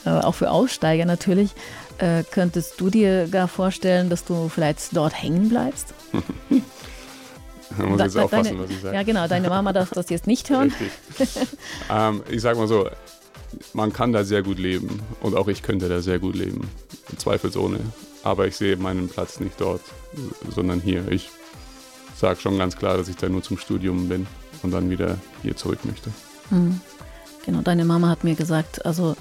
äh, 0.05 0.11
auch 0.11 0.35
für 0.35 0.51
Aussteiger 0.51 1.05
natürlich. 1.05 1.51
Äh, 1.99 2.25
könntest 2.29 2.81
du 2.81 2.91
dir 2.91 3.29
gar 3.29 3.47
vorstellen, 3.47 4.11
dass 4.11 4.25
du 4.25 4.49
vielleicht 4.49 4.97
dort 4.97 5.21
hängen 5.21 5.49
bleibst? 5.49 5.95
Man 7.79 7.91
muss 7.91 8.01
jetzt 8.03 8.17
aufpassen, 8.17 8.45
deine, 8.45 8.65
was 8.65 8.71
ich 8.71 8.81
sage. 8.81 8.95
Ja, 8.95 9.03
genau. 9.03 9.27
Deine 9.27 9.49
Mama 9.49 9.73
darf 9.73 9.91
das 9.91 10.09
jetzt 10.09 10.27
nicht 10.27 10.49
hören. 10.51 10.73
ähm, 11.91 12.23
ich 12.31 12.41
sage 12.41 12.59
mal 12.59 12.69
so, 12.69 12.89
man 13.73 13.93
kann 13.93 14.13
da 14.13 14.23
sehr 14.23 14.43
gut 14.43 14.59
leben 14.59 15.01
und 15.21 15.35
auch 15.35 15.49
ich 15.49 15.63
könnte 15.63 15.89
da 15.89 16.01
sehr 16.01 16.19
gut 16.19 16.37
leben, 16.37 16.69
zweifelsohne. 17.17 17.81
Aber 18.25 18.47
ich 18.47 18.57
sehe 18.57 18.77
meinen 18.77 19.09
Platz 19.09 19.39
nicht 19.39 19.61
dort, 19.61 19.83
sondern 20.49 20.81
hier. 20.81 21.07
Ich 21.13 21.31
sage 22.17 22.41
schon 22.41 22.59
ganz 22.59 22.77
klar, 22.77 22.97
dass 22.97 23.09
ich 23.09 23.17
da 23.17 23.29
nur 23.29 23.43
zum 23.43 23.59
Studium 23.59 24.09
bin 24.09 24.27
und 24.63 24.71
dann 24.71 24.91
wieder 24.91 25.19
hier 25.43 25.57
zurück 25.57 25.85
möchte. 25.85 26.11
Mhm. 26.51 26.81
Genau, 27.45 27.61
deine 27.61 27.85
Mama 27.85 28.09
hat 28.09 28.25
mir 28.25 28.35
gesagt, 28.35 28.87
also 28.87 29.15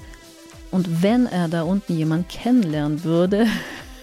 und 0.70 1.02
wenn 1.02 1.26
er 1.26 1.48
da 1.48 1.62
unten 1.62 1.96
jemanden 1.96 2.26
kennenlernen 2.26 3.04
würde, 3.04 3.46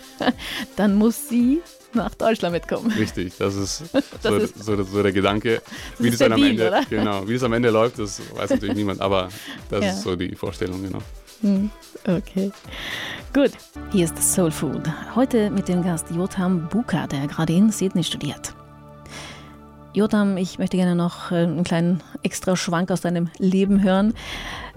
dann 0.77 0.95
muss 0.95 1.27
sie 1.27 1.61
nach 1.93 2.15
Deutschland 2.15 2.53
mitkommen. 2.53 2.91
Richtig, 2.91 3.33
das 3.37 3.55
ist, 3.55 3.83
das 3.93 4.03
so, 4.21 4.35
ist 4.37 4.63
so, 4.63 4.83
so, 4.83 5.03
der 5.03 5.11
Gedanke. 5.11 5.61
Wie 5.99 6.09
das, 6.09 6.19
dann 6.19 6.33
am 6.33 6.43
Ende, 6.43 6.67
oder? 6.67 6.85
genau, 6.89 7.27
wie 7.27 7.33
es 7.33 7.43
am 7.43 7.53
Ende 7.53 7.71
läuft, 7.71 7.99
das 7.99 8.21
weiß 8.35 8.51
natürlich 8.51 8.75
niemand, 8.75 9.01
aber 9.01 9.29
das 9.69 9.83
ja. 9.83 9.91
ist 9.91 10.01
so 10.03 10.15
die 10.15 10.35
Vorstellung, 10.35 10.81
genau. 10.83 11.01
Hm, 11.41 11.71
okay. 12.07 12.51
Gut, 13.33 13.51
hier 13.91 14.05
ist 14.05 14.21
Soul 14.21 14.51
Food. 14.51 14.83
Heute 15.15 15.49
mit 15.49 15.67
dem 15.67 15.83
Gast 15.83 16.11
Jotam 16.11 16.69
Buka, 16.69 17.07
der 17.07 17.25
gerade 17.25 17.53
in 17.53 17.71
Sydney 17.71 18.03
studiert. 18.03 18.53
Jotam, 19.93 20.37
ich 20.37 20.59
möchte 20.59 20.77
gerne 20.77 20.95
noch 20.95 21.31
äh, 21.31 21.37
einen 21.37 21.63
kleinen 21.63 22.03
extra 22.21 22.55
Schwank 22.55 22.91
aus 22.91 23.01
deinem 23.01 23.29
Leben 23.39 23.81
hören. 23.81 24.13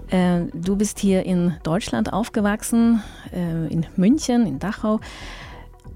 Äh, 0.09 0.45
du 0.53 0.75
bist 0.75 0.97
hier 0.97 1.23
in 1.23 1.53
Deutschland 1.61 2.11
aufgewachsen, 2.11 3.03
äh, 3.31 3.71
in 3.71 3.85
München, 3.95 4.47
in 4.47 4.57
Dachau. 4.57 4.99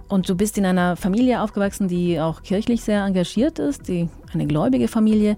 Und 0.08 0.30
du 0.30 0.36
bist 0.36 0.58
in 0.60 0.66
einer 0.66 0.96
Familie 0.96 1.42
aufgewachsen, 1.42 1.88
die 1.88 2.20
auch 2.20 2.44
kirchlich 2.44 2.84
sehr 2.84 3.06
engagiert 3.06 3.58
ist, 3.58 3.88
die, 3.88 4.08
eine 4.34 4.46
gläubige 4.46 4.88
Familie. 4.88 5.36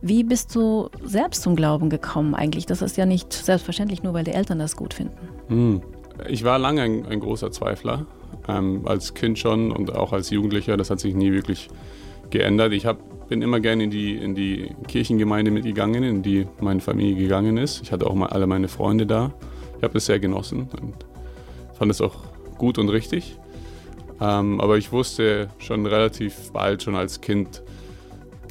Wie 0.00 0.22
bist 0.22 0.54
du 0.54 0.88
selbst 1.02 1.42
zum 1.42 1.56
Glauben 1.56 1.90
gekommen 1.90 2.34
eigentlich? 2.34 2.66
Das 2.66 2.82
ist 2.82 2.96
ja 2.96 3.06
nicht 3.06 3.32
selbstverständlich, 3.32 4.02
nur 4.02 4.14
weil 4.14 4.24
die 4.24 4.32
Eltern 4.32 4.58
das 4.58 4.76
gut 4.76 4.94
finden. 4.94 5.16
Hm. 5.48 5.82
Ich 6.28 6.44
war 6.44 6.58
lange 6.58 6.82
ein, 6.82 7.06
ein 7.06 7.20
großer 7.20 7.50
Zweifler, 7.50 8.06
ähm, 8.48 8.82
als 8.86 9.14
Kind 9.14 9.38
schon 9.38 9.70
und 9.70 9.94
auch 9.94 10.12
als 10.12 10.30
Jugendlicher. 10.30 10.76
Das 10.76 10.90
hat 10.90 11.00
sich 11.00 11.14
nie 11.14 11.32
wirklich 11.32 11.68
geändert. 12.30 12.72
Ich 12.72 12.86
hab, 12.86 13.28
bin 13.28 13.42
immer 13.42 13.60
gerne 13.60 13.84
in 13.84 13.90
die, 13.90 14.16
in 14.16 14.34
die 14.34 14.74
Kirchengemeinde 14.86 15.50
mitgegangen, 15.50 16.02
in 16.02 16.22
die 16.22 16.46
meine 16.60 16.80
Familie 16.80 17.16
gegangen 17.16 17.56
ist. 17.56 17.82
Ich 17.82 17.92
hatte 17.92 18.06
auch 18.06 18.14
mal 18.14 18.28
alle 18.28 18.46
meine 18.46 18.68
Freunde 18.68 19.06
da. 19.06 19.32
Ich 19.76 19.82
habe 19.84 19.94
das 19.94 20.06
sehr 20.06 20.18
genossen 20.18 20.68
und 20.80 20.94
fand 21.74 21.90
es 21.90 22.00
auch 22.00 22.16
gut 22.56 22.78
und 22.78 22.88
richtig. 22.88 23.38
Ähm, 24.20 24.60
aber 24.60 24.76
ich 24.76 24.90
wusste 24.90 25.48
schon 25.58 25.86
relativ 25.86 26.50
bald, 26.52 26.82
schon 26.82 26.96
als 26.96 27.20
Kind, 27.20 27.62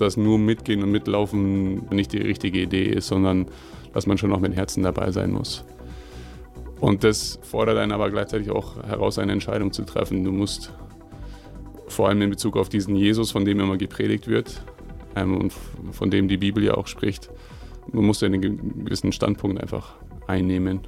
dass 0.02 0.18
nur 0.18 0.38
mitgehen 0.38 0.84
und 0.84 0.92
mitlaufen 0.92 1.88
nicht 1.90 2.14
die 2.14 2.20
richtige 2.20 2.62
Idee 2.62 2.86
ist, 2.86 3.08
sondern 3.08 3.48
dass 3.94 4.08
man 4.08 4.18
schon 4.18 4.32
auch 4.34 4.40
mit 4.40 4.56
Herzen 4.56 4.84
dabei 4.84 5.12
sein 5.12 5.32
muss. 5.32 5.64
Und 6.80 7.04
das 7.04 7.40
fordert 7.42 7.78
einen 7.78 7.92
aber 7.92 8.10
gleichzeitig 8.12 8.52
auch 8.52 8.82
heraus, 8.84 9.18
eine 9.18 9.32
Entscheidung 9.32 9.72
zu 9.72 9.84
treffen. 9.84 10.24
Du 10.24 10.32
musst 10.32 10.72
vor 11.88 12.08
allem 12.08 12.22
in 12.22 12.30
Bezug 12.30 12.58
auf 12.58 12.70
diesen 12.70 12.96
Jesus, 12.96 13.32
von 13.32 13.46
dem 13.46 13.60
immer 13.60 13.78
gepredigt 13.78 14.28
wird 14.28 14.62
ähm, 15.16 15.38
und 15.38 15.54
von 15.92 16.12
dem 16.12 16.28
die 16.28 16.38
Bibel 16.38 16.64
ja 16.64 16.76
auch 16.76 16.88
spricht, 16.88 17.30
man 17.92 18.06
muss 18.06 18.22
einen 18.22 18.42
gewissen 18.42 19.12
Standpunkt 19.12 19.62
einfach 19.62 19.96
einnehmen 20.28 20.82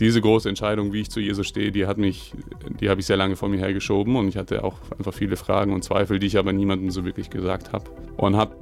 diese 0.00 0.20
große 0.20 0.48
Entscheidung, 0.48 0.92
wie 0.92 1.00
ich 1.00 1.10
zu 1.10 1.20
Jesus 1.20 1.46
stehe, 1.46 1.72
die 1.72 1.86
hat 1.86 1.98
mich, 1.98 2.32
die 2.80 2.88
habe 2.88 3.00
ich 3.00 3.06
sehr 3.06 3.16
lange 3.16 3.36
vor 3.36 3.48
mir 3.48 3.58
hergeschoben 3.58 4.16
und 4.16 4.28
ich 4.28 4.36
hatte 4.36 4.62
auch 4.64 4.76
einfach 4.96 5.12
viele 5.12 5.36
Fragen 5.36 5.72
und 5.72 5.82
Zweifel, 5.82 6.18
die 6.18 6.26
ich 6.26 6.38
aber 6.38 6.52
niemandem 6.52 6.90
so 6.90 7.04
wirklich 7.04 7.30
gesagt 7.30 7.72
habe. 7.72 7.84
Und 8.16 8.36
habe 8.36 8.56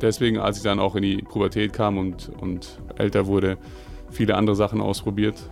deswegen, 0.00 0.38
als 0.38 0.56
ich 0.58 0.62
dann 0.64 0.80
auch 0.80 0.96
in 0.96 1.02
die 1.02 1.18
Pubertät 1.18 1.72
kam 1.72 1.98
und, 1.98 2.30
und 2.40 2.80
älter 2.96 3.26
wurde, 3.26 3.58
viele 4.10 4.34
andere 4.34 4.56
Sachen 4.56 4.80
ausprobiert, 4.80 5.50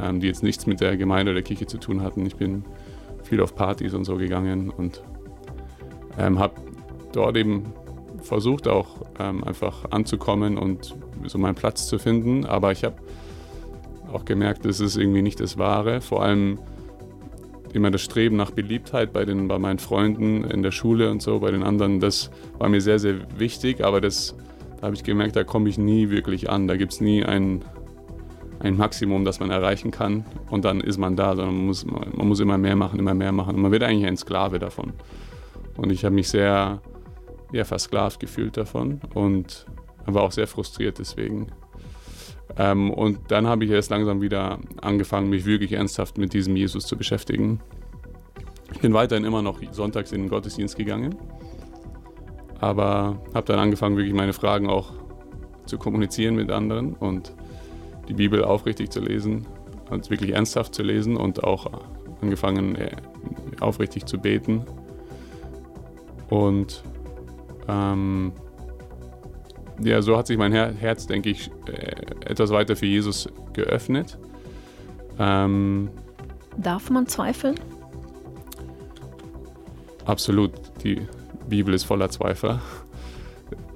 ähm, 0.00 0.20
die 0.20 0.26
jetzt 0.26 0.42
nichts 0.42 0.66
mit 0.66 0.80
der 0.80 0.96
Gemeinde 0.96 1.30
oder 1.32 1.40
der 1.40 1.46
Kirche 1.46 1.66
zu 1.66 1.78
tun 1.78 2.02
hatten. 2.02 2.26
Ich 2.26 2.36
bin 2.36 2.64
viel 3.22 3.40
auf 3.40 3.54
Partys 3.54 3.94
und 3.94 4.04
so 4.04 4.16
gegangen 4.16 4.70
und 4.70 5.02
ähm, 6.18 6.38
habe 6.38 6.54
dort 7.12 7.36
eben 7.36 7.64
versucht 8.22 8.66
auch 8.68 9.02
ähm, 9.18 9.44
einfach 9.44 9.90
anzukommen 9.90 10.58
und 10.58 10.96
so 11.24 11.38
meinen 11.38 11.54
Platz 11.54 11.86
zu 11.86 11.98
finden. 11.98 12.44
Aber 12.44 12.72
ich 12.72 12.84
habe 12.84 12.96
auch 14.16 14.24
gemerkt, 14.24 14.64
das 14.64 14.80
ist 14.80 14.96
irgendwie 14.96 15.22
nicht 15.22 15.40
das 15.40 15.58
Wahre. 15.58 16.00
Vor 16.00 16.22
allem 16.22 16.58
immer 17.72 17.90
das 17.90 18.02
Streben 18.02 18.36
nach 18.36 18.50
Beliebtheit 18.50 19.12
bei, 19.12 19.24
den, 19.24 19.48
bei 19.48 19.58
meinen 19.58 19.78
Freunden 19.78 20.44
in 20.44 20.62
der 20.62 20.70
Schule 20.70 21.10
und 21.10 21.22
so, 21.22 21.40
bei 21.40 21.50
den 21.50 21.62
anderen, 21.62 22.00
das 22.00 22.30
war 22.58 22.68
mir 22.68 22.80
sehr, 22.80 22.98
sehr 22.98 23.16
wichtig, 23.38 23.84
aber 23.84 24.00
das, 24.00 24.34
da 24.80 24.86
habe 24.86 24.96
ich 24.96 25.04
gemerkt, 25.04 25.36
da 25.36 25.44
komme 25.44 25.68
ich 25.68 25.78
nie 25.78 26.10
wirklich 26.10 26.48
an. 26.50 26.66
Da 26.66 26.76
gibt 26.76 26.94
es 26.94 27.00
nie 27.00 27.24
ein, 27.24 27.62
ein 28.60 28.76
Maximum, 28.76 29.24
das 29.24 29.40
man 29.40 29.50
erreichen 29.50 29.90
kann 29.90 30.24
und 30.50 30.64
dann 30.64 30.80
ist 30.80 30.98
man 30.98 31.16
da, 31.16 31.36
sondern 31.36 31.56
man 31.56 31.66
muss, 31.66 31.84
man 31.84 32.26
muss 32.26 32.40
immer 32.40 32.58
mehr 32.58 32.76
machen, 32.76 32.98
immer 32.98 33.14
mehr 33.14 33.32
machen 33.32 33.54
und 33.54 33.62
man 33.62 33.72
wird 33.72 33.82
eigentlich 33.82 34.06
ein 34.06 34.16
Sklave 34.16 34.58
davon. 34.58 34.94
Und 35.76 35.92
ich 35.92 36.04
habe 36.04 36.14
mich 36.14 36.28
sehr 36.28 36.80
ja, 37.52 37.64
versklavt 37.64 38.18
gefühlt 38.18 38.56
davon 38.56 39.00
und 39.14 39.66
war 40.06 40.22
auch 40.22 40.32
sehr 40.32 40.46
frustriert 40.46 40.98
deswegen. 40.98 41.48
Ähm, 42.56 42.90
und 42.90 43.18
dann 43.28 43.46
habe 43.46 43.64
ich 43.64 43.70
erst 43.70 43.90
langsam 43.90 44.20
wieder 44.20 44.58
angefangen, 44.80 45.28
mich 45.30 45.44
wirklich 45.44 45.72
ernsthaft 45.72 46.18
mit 46.18 46.32
diesem 46.32 46.56
Jesus 46.56 46.86
zu 46.86 46.96
beschäftigen. 46.96 47.60
Ich 48.72 48.80
bin 48.80 48.92
weiterhin 48.94 49.24
immer 49.24 49.42
noch 49.42 49.60
sonntags 49.72 50.12
in 50.12 50.22
den 50.22 50.28
Gottesdienst 50.28 50.76
gegangen, 50.76 51.16
aber 52.60 53.20
habe 53.34 53.46
dann 53.46 53.58
angefangen, 53.58 53.96
wirklich 53.96 54.14
meine 54.14 54.32
Fragen 54.32 54.68
auch 54.68 54.92
zu 55.66 55.78
kommunizieren 55.78 56.36
mit 56.36 56.50
anderen 56.50 56.94
und 56.94 57.34
die 58.08 58.14
Bibel 58.14 58.44
aufrichtig 58.44 58.90
zu 58.90 59.00
lesen 59.00 59.46
und 59.90 60.10
wirklich 60.10 60.34
ernsthaft 60.34 60.74
zu 60.74 60.82
lesen 60.82 61.16
und 61.16 61.44
auch 61.44 61.70
angefangen, 62.20 62.76
äh, 62.76 62.96
aufrichtig 63.60 64.06
zu 64.06 64.18
beten. 64.18 64.64
Und 66.28 66.82
ähm, 67.68 68.32
ja, 69.80 70.02
so 70.02 70.16
hat 70.16 70.26
sich 70.26 70.38
mein 70.38 70.52
Herz, 70.52 71.06
denke 71.06 71.30
ich, 71.30 71.50
äh, 71.66 72.30
etwas 72.30 72.50
weiter 72.50 72.76
für 72.76 72.86
Jesus 72.86 73.28
geöffnet. 73.52 74.18
Ähm, 75.18 75.90
Darf 76.56 76.90
man 76.90 77.06
zweifeln? 77.06 77.56
Absolut. 80.04 80.52
Die 80.82 81.00
Bibel 81.48 81.74
ist 81.74 81.84
voller 81.84 82.08
Zweifler. 82.08 82.60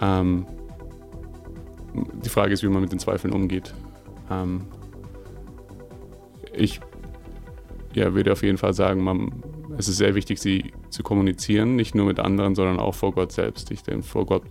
Ähm, 0.01 0.47
die 2.25 2.29
Frage 2.29 2.53
ist, 2.53 2.63
wie 2.63 2.69
man 2.69 2.81
mit 2.81 2.93
den 2.93 2.99
Zweifeln 2.99 3.33
umgeht. 3.33 3.75
Ähm, 4.31 4.63
ich 6.53 6.81
ja, 7.95 8.15
würde 8.15 8.33
auf 8.33 8.43
jeden 8.43 8.59
Fall 8.59 8.73
sagen, 8.73 9.03
man, 9.03 9.43
es 9.77 9.89
ist 9.89 9.97
sehr 9.97 10.15
wichtig, 10.15 10.39
sie 10.39 10.73
zu 10.91 11.03
kommunizieren, 11.03 11.77
nicht 11.77 11.95
nur 11.95 12.07
mit 12.07 12.21
anderen, 12.21 12.55
sondern 12.55 12.79
auch 12.79 12.95
vor 12.95 13.13
Gott 13.13 13.33
selbst. 13.33 13.71
Ich 13.71 13.83
denke, 13.83 14.05
vor 14.05 14.27
Gott 14.27 14.45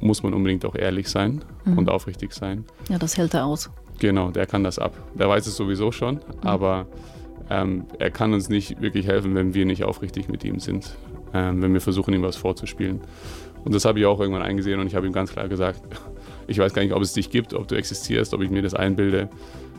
muss 0.00 0.22
man 0.22 0.34
unbedingt 0.34 0.64
auch 0.64 0.74
ehrlich 0.74 1.08
sein 1.08 1.44
mhm. 1.64 1.78
und 1.78 1.88
aufrichtig 1.88 2.32
sein. 2.32 2.64
Ja, 2.88 2.98
das 2.98 3.16
hält 3.16 3.34
er 3.34 3.46
aus. 3.46 3.70
Genau, 3.98 4.30
der 4.30 4.46
kann 4.46 4.64
das 4.64 4.78
ab. 4.78 4.96
Der 5.14 5.28
weiß 5.28 5.46
es 5.46 5.56
sowieso 5.56 5.92
schon, 5.92 6.16
mhm. 6.16 6.20
aber 6.42 6.86
ähm, 7.50 7.84
er 7.98 8.10
kann 8.10 8.32
uns 8.32 8.48
nicht 8.48 8.80
wirklich 8.80 9.06
helfen, 9.06 9.34
wenn 9.34 9.54
wir 9.54 9.66
nicht 9.66 9.84
aufrichtig 9.84 10.28
mit 10.28 10.44
ihm 10.44 10.58
sind, 10.58 10.96
ähm, 11.34 11.62
wenn 11.62 11.72
wir 11.72 11.80
versuchen, 11.80 12.14
ihm 12.14 12.22
was 12.22 12.36
vorzuspielen. 12.36 13.00
Und 13.64 13.74
das 13.74 13.84
habe 13.84 14.00
ich 14.00 14.06
auch 14.06 14.20
irgendwann 14.20 14.42
eingesehen 14.42 14.80
und 14.80 14.86
ich 14.86 14.94
habe 14.94 15.06
ihm 15.06 15.12
ganz 15.12 15.32
klar 15.32 15.48
gesagt, 15.48 15.82
ich 16.46 16.58
weiß 16.58 16.74
gar 16.74 16.82
nicht, 16.82 16.94
ob 16.94 17.02
es 17.02 17.12
dich 17.12 17.30
gibt, 17.30 17.54
ob 17.54 17.68
du 17.68 17.74
existierst, 17.74 18.34
ob 18.34 18.42
ich 18.42 18.50
mir 18.50 18.62
das 18.62 18.74
einbilde. 18.74 19.28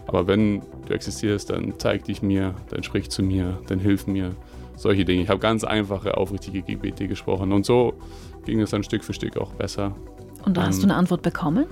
Aber 0.06 0.28
wenn 0.28 0.62
du 0.88 0.94
existierst, 0.94 1.50
dann 1.50 1.74
zeig 1.78 2.04
dich 2.06 2.22
mir, 2.22 2.56
dann 2.70 2.84
sprich 2.84 3.10
zu 3.10 3.24
mir, 3.24 3.60
dann 3.68 3.80
hilf 3.80 4.08
mir. 4.08 4.32
Solche 4.76 5.06
Dinge. 5.06 5.22
Ich 5.22 5.30
habe 5.30 5.40
ganz 5.40 5.64
einfache, 5.64 6.18
aufrichtige 6.18 6.62
Gebete 6.62 7.08
gesprochen. 7.08 7.52
Und 7.52 7.66
so 7.66 7.94
ging 8.46 8.60
es 8.62 8.72
dann 8.72 8.84
Stück 8.84 9.04
für 9.04 9.14
Stück 9.14 9.38
auch 9.38 9.54
besser. 9.54 9.96
Und 10.46 10.58
da 10.58 10.68
hast 10.68 10.80
du 10.80 10.88
eine 10.88 10.96
Antwort 10.96 11.22
bekommen? 11.22 11.66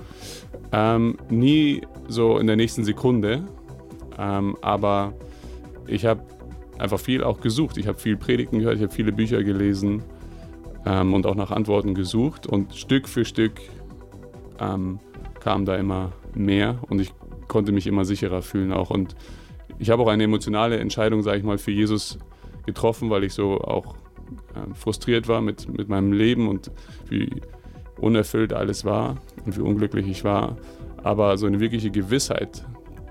Ähm, 0.72 1.18
nie 1.28 1.82
so 2.08 2.38
in 2.38 2.46
der 2.46 2.56
nächsten 2.56 2.84
Sekunde, 2.84 3.42
ähm, 4.18 4.56
aber 4.62 5.12
ich 5.86 6.06
habe 6.06 6.22
einfach 6.78 6.98
viel 6.98 7.22
auch 7.22 7.40
gesucht. 7.40 7.76
Ich 7.76 7.86
habe 7.86 7.98
viel 7.98 8.16
Predigten 8.16 8.58
gehört, 8.58 8.76
ich 8.76 8.82
habe 8.82 8.92
viele 8.92 9.12
Bücher 9.12 9.42
gelesen 9.44 10.02
ähm, 10.86 11.12
und 11.12 11.26
auch 11.26 11.34
nach 11.34 11.50
Antworten 11.50 11.94
gesucht 11.94 12.46
und 12.46 12.74
Stück 12.74 13.08
für 13.08 13.24
Stück 13.24 13.60
ähm, 14.58 14.98
kam 15.40 15.64
da 15.64 15.76
immer 15.76 16.12
mehr 16.34 16.78
und 16.88 17.00
ich 17.00 17.12
konnte 17.48 17.72
mich 17.72 17.86
immer 17.86 18.04
sicherer 18.04 18.40
fühlen 18.40 18.72
auch 18.72 18.90
und 18.90 19.14
ich 19.78 19.90
habe 19.90 20.02
auch 20.02 20.08
eine 20.08 20.24
emotionale 20.24 20.78
Entscheidung, 20.78 21.22
sage 21.22 21.38
ich 21.38 21.44
mal, 21.44 21.58
für 21.58 21.72
Jesus 21.72 22.18
getroffen, 22.66 23.10
weil 23.10 23.24
ich 23.24 23.34
so 23.34 23.60
auch 23.60 23.96
äh, 24.54 24.74
frustriert 24.74 25.28
war 25.28 25.40
mit, 25.40 25.68
mit 25.68 25.88
meinem 25.88 26.12
Leben 26.12 26.48
und 26.48 26.70
wie 27.08 27.30
unerfüllt 27.98 28.52
alles 28.52 28.84
war 28.84 29.16
und 29.44 29.56
wie 29.56 29.62
unglücklich 29.62 30.08
ich 30.08 30.24
war. 30.24 30.56
Aber 31.02 31.36
so 31.38 31.46
eine 31.46 31.60
wirkliche 31.60 31.90
Gewissheit, 31.90 32.64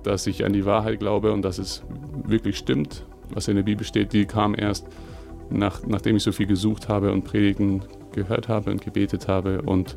dass 0.03 0.27
ich 0.27 0.45
an 0.45 0.53
die 0.53 0.65
Wahrheit 0.65 0.99
glaube 0.99 1.31
und 1.31 1.41
dass 1.43 1.57
es 1.57 1.83
wirklich 2.25 2.57
stimmt, 2.57 3.05
was 3.33 3.47
in 3.47 3.55
der 3.55 3.63
Bibel 3.63 3.85
steht, 3.85 4.13
die 4.13 4.25
kam 4.25 4.55
erst, 4.57 4.87
nach, 5.49 5.85
nachdem 5.85 6.15
ich 6.15 6.23
so 6.23 6.31
viel 6.31 6.47
gesucht 6.47 6.89
habe 6.89 7.11
und 7.11 7.23
Predigen 7.23 7.81
gehört 8.13 8.47
habe 8.47 8.71
und 8.71 8.81
gebetet 8.81 9.27
habe. 9.27 9.61
Und 9.61 9.95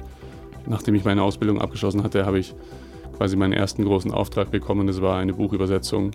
nachdem 0.67 0.95
ich 0.95 1.05
meine 1.05 1.23
Ausbildung 1.23 1.61
abgeschlossen 1.61 2.03
hatte, 2.03 2.27
habe 2.27 2.39
ich 2.39 2.55
quasi 3.17 3.37
meinen 3.37 3.53
ersten 3.53 3.85
großen 3.85 4.13
Auftrag 4.13 4.51
bekommen. 4.51 4.87
Das 4.87 5.01
war 5.01 5.19
eine 5.19 5.35
Buchübersetzung. 5.35 6.11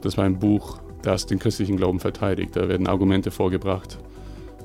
Das 0.00 0.16
war 0.16 0.24
ein 0.24 0.38
Buch, 0.38 0.78
das 1.02 1.26
den 1.26 1.38
christlichen 1.38 1.76
Glauben 1.76 2.00
verteidigt. 2.00 2.56
Da 2.56 2.68
werden 2.68 2.86
Argumente 2.86 3.30
vorgebracht, 3.30 3.98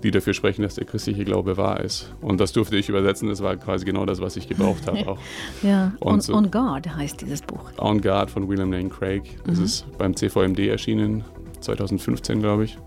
die 0.04 0.12
dafür 0.12 0.34
sprechen, 0.34 0.62
dass 0.62 0.76
der 0.76 0.86
christliche 0.86 1.26
Glaube 1.26 1.58
wahr 1.58 1.80
ist. 1.80 2.14
Und 2.22 2.40
das 2.40 2.52
durfte 2.52 2.78
ich 2.78 2.90
übersetzen. 2.90 3.30
Das 3.30 3.42
war 3.42 3.56
quasi 3.58 3.86
genau 3.86 4.06
das, 4.06 4.22
was 4.22 4.38
ich 4.38 4.48
gebraucht 4.48 4.88
habe. 4.88 5.08
Auch. 5.08 5.20
ja, 5.64 5.94
On, 6.02 6.22
so, 6.22 6.34
On 6.34 6.52
Guard 6.52 6.96
heißt 6.96 7.22
dieses 7.22 7.42
Buch. 7.42 7.72
On 7.78 8.00
Guard 8.00 8.30
von 8.30 8.48
William 8.48 8.72
Lane 8.72 8.90
Craig. 8.90 9.24
Das 9.46 9.58
mhm. 9.58 9.66
ist 9.66 9.98
beim 9.98 10.16
CVMD 10.16 10.60
erschienen, 10.60 11.24
2015, 11.62 12.42
glaube 12.42 12.66
ich. 12.66 12.78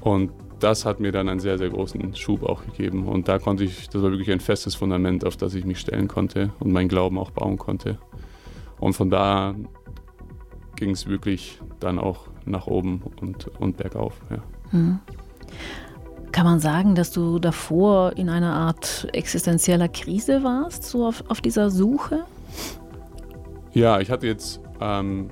Und 0.00 0.30
das 0.60 0.84
hat 0.84 1.00
mir 1.00 1.12
dann 1.12 1.28
einen 1.28 1.40
sehr, 1.40 1.58
sehr 1.58 1.70
großen 1.70 2.14
Schub 2.16 2.42
auch 2.42 2.64
gegeben. 2.64 3.06
Und 3.06 3.28
da 3.28 3.38
konnte 3.38 3.64
ich, 3.64 3.88
das 3.88 4.02
war 4.02 4.10
wirklich 4.10 4.30
ein 4.30 4.40
festes 4.40 4.74
Fundament, 4.74 5.24
auf 5.24 5.36
das 5.36 5.54
ich 5.54 5.64
mich 5.64 5.78
stellen 5.78 6.08
konnte 6.08 6.50
und 6.60 6.72
meinen 6.72 6.88
Glauben 6.88 7.18
auch 7.18 7.30
bauen 7.30 7.58
konnte. 7.58 7.98
Und 8.78 8.94
von 8.94 9.10
da 9.10 9.54
ging 10.76 10.90
es 10.90 11.06
wirklich 11.06 11.60
dann 11.80 11.98
auch 11.98 12.28
nach 12.44 12.66
oben 12.66 13.02
und, 13.20 13.48
und 13.58 13.76
bergauf. 13.76 14.14
Ja. 14.30 14.42
Mhm. 14.72 15.00
Kann 16.32 16.44
man 16.44 16.60
sagen, 16.60 16.94
dass 16.94 17.12
du 17.12 17.38
davor 17.38 18.12
in 18.16 18.28
einer 18.28 18.52
Art 18.52 19.08
existenzieller 19.12 19.88
Krise 19.88 20.42
warst, 20.42 20.84
so 20.84 21.06
auf, 21.06 21.24
auf 21.28 21.40
dieser 21.40 21.70
Suche? 21.70 22.24
Ja, 23.72 24.00
ich 24.00 24.10
hatte 24.10 24.26
jetzt 24.26 24.60
ähm, 24.80 25.30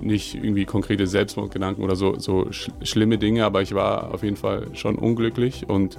nicht 0.00 0.34
irgendwie 0.34 0.64
konkrete 0.64 1.06
Selbstmordgedanken 1.06 1.84
oder 1.84 1.96
so, 1.96 2.18
so 2.18 2.50
sch 2.50 2.70
schlimme 2.82 3.18
Dinge, 3.18 3.44
aber 3.44 3.62
ich 3.62 3.74
war 3.74 4.12
auf 4.14 4.22
jeden 4.22 4.36
Fall 4.36 4.68
schon 4.74 4.96
unglücklich 4.96 5.68
und 5.68 5.98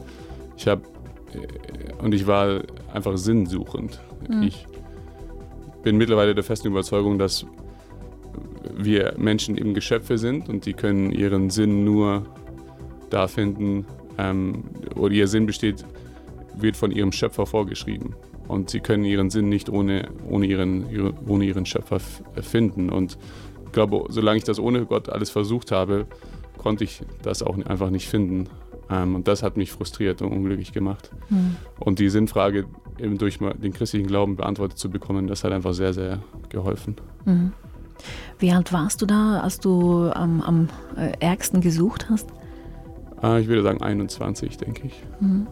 ich 0.58 0.68
habe 0.68 0.82
äh, 1.34 2.04
und 2.04 2.14
ich 2.14 2.28
war 2.28 2.62
einfach 2.94 3.18
sinnsuchend. 3.18 4.00
Mhm. 4.28 4.44
Ich 4.44 4.66
bin 5.84 5.98
mittlerweile 5.98 6.36
der 6.36 6.44
festen 6.44 6.68
Überzeugung, 6.68 7.18
dass 7.18 7.46
wir 8.76 9.14
Menschen 9.18 9.58
eben 9.58 9.74
Geschöpfe 9.74 10.18
sind 10.18 10.50
und 10.50 10.66
die 10.66 10.74
können 10.74 11.12
ihren 11.12 11.50
Sinn 11.50 11.84
nur 11.84 12.26
da 13.14 13.28
finden, 13.28 13.86
ähm, 14.18 14.64
oder 14.96 15.14
ihr 15.14 15.28
Sinn 15.28 15.46
besteht, 15.46 15.86
wird 16.56 16.78
von 16.78 16.92
ihrem 16.92 17.12
Schöpfer 17.12 17.46
vorgeschrieben. 17.46 18.16
Und 18.48 18.70
sie 18.70 18.82
können 18.82 19.06
ihren 19.06 19.30
Sinn 19.30 19.50
nicht 19.50 19.70
ohne, 19.70 20.10
ohne, 20.30 20.46
ihren, 20.46 21.14
ohne 21.28 21.46
ihren 21.46 21.66
Schöpfer 21.66 22.00
finden. 22.42 22.90
Und 22.90 23.18
ich 23.66 23.72
glaube, 23.72 24.06
solange 24.10 24.38
ich 24.38 24.44
das 24.44 24.60
ohne 24.60 24.86
Gott 24.86 25.08
alles 25.10 25.30
versucht 25.30 25.72
habe, 25.72 26.06
konnte 26.58 26.84
ich 26.84 27.02
das 27.24 27.44
auch 27.44 27.58
einfach 27.66 27.90
nicht 27.90 28.10
finden. 28.10 28.50
Ähm, 28.90 29.16
und 29.16 29.28
das 29.28 29.42
hat 29.42 29.56
mich 29.56 29.72
frustriert 29.72 30.22
und 30.22 30.32
unglücklich 30.32 30.74
gemacht. 30.74 31.12
Mhm. 31.30 31.56
Und 31.80 32.00
die 32.00 32.10
Sinnfrage 32.10 32.66
eben 33.00 33.18
durch 33.18 33.38
den 33.38 33.74
christlichen 33.74 34.08
Glauben 34.08 34.36
beantwortet 34.36 34.78
zu 34.78 34.90
bekommen, 34.90 35.28
das 35.28 35.44
hat 35.44 35.54
einfach 35.54 35.74
sehr, 35.74 35.94
sehr 35.94 36.20
geholfen. 36.50 36.98
Mhm. 37.26 37.54
Wie 38.40 38.52
alt 38.52 38.74
warst 38.74 39.02
du 39.02 39.06
da, 39.06 39.40
als 39.40 39.60
du 39.60 40.10
am, 40.10 40.42
am 40.42 40.70
äh, 40.98 41.12
ärgsten 41.20 41.62
gesucht 41.62 42.10
hast? 42.10 42.28
Äh, 43.24 43.42
ich 43.42 43.48
würde 43.48 43.64
sagen 43.64 43.82
21, 43.82 44.58
denke 44.58 44.88
ich. 44.88 45.04
Mhm. 45.20 45.48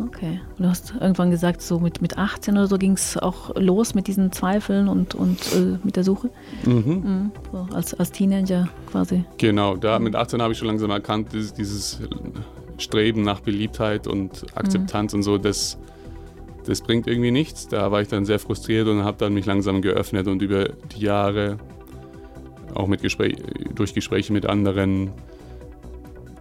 Okay. 0.00 0.40
Du 0.58 0.64
hast 0.64 0.94
irgendwann 1.00 1.30
gesagt, 1.30 1.62
so 1.62 1.78
mit, 1.78 2.02
mit 2.02 2.18
18 2.18 2.54
oder 2.54 2.66
so 2.66 2.78
ging 2.78 2.92
es 2.92 3.16
auch 3.16 3.54
los 3.54 3.94
mit 3.94 4.08
diesen 4.08 4.32
Zweifeln 4.32 4.88
und, 4.88 5.14
und 5.14 5.40
äh, 5.54 5.78
mit 5.84 5.96
der 5.96 6.04
Suche. 6.04 6.30
Mhm. 6.64 6.72
Mhm. 6.74 7.30
So 7.52 7.68
als, 7.72 7.94
als 7.94 8.10
Teenager 8.10 8.68
quasi. 8.90 9.24
Genau, 9.38 9.76
da 9.76 9.98
mit 9.98 10.16
18 10.16 10.42
habe 10.42 10.52
ich 10.52 10.58
schon 10.58 10.68
langsam 10.68 10.90
erkannt, 10.90 11.32
dieses, 11.32 11.54
dieses 11.54 12.00
Streben 12.78 13.22
nach 13.22 13.40
Beliebtheit 13.40 14.06
und 14.06 14.44
Akzeptanz 14.56 15.12
mhm. 15.12 15.18
und 15.18 15.22
so, 15.22 15.38
das, 15.38 15.78
das 16.66 16.80
bringt 16.80 17.06
irgendwie 17.06 17.30
nichts. 17.30 17.68
Da 17.68 17.92
war 17.92 18.02
ich 18.02 18.08
dann 18.08 18.24
sehr 18.24 18.40
frustriert 18.40 18.88
und 18.88 19.04
habe 19.04 19.16
dann 19.18 19.32
mich 19.32 19.46
langsam 19.46 19.80
geöffnet 19.80 20.26
und 20.26 20.42
über 20.42 20.70
die 20.96 21.00
Jahre 21.00 21.58
auch 22.74 22.88
mit 22.88 23.02
Gespräch, 23.02 23.36
durch 23.76 23.94
Gespräche 23.94 24.32
mit 24.32 24.46
anderen 24.46 25.12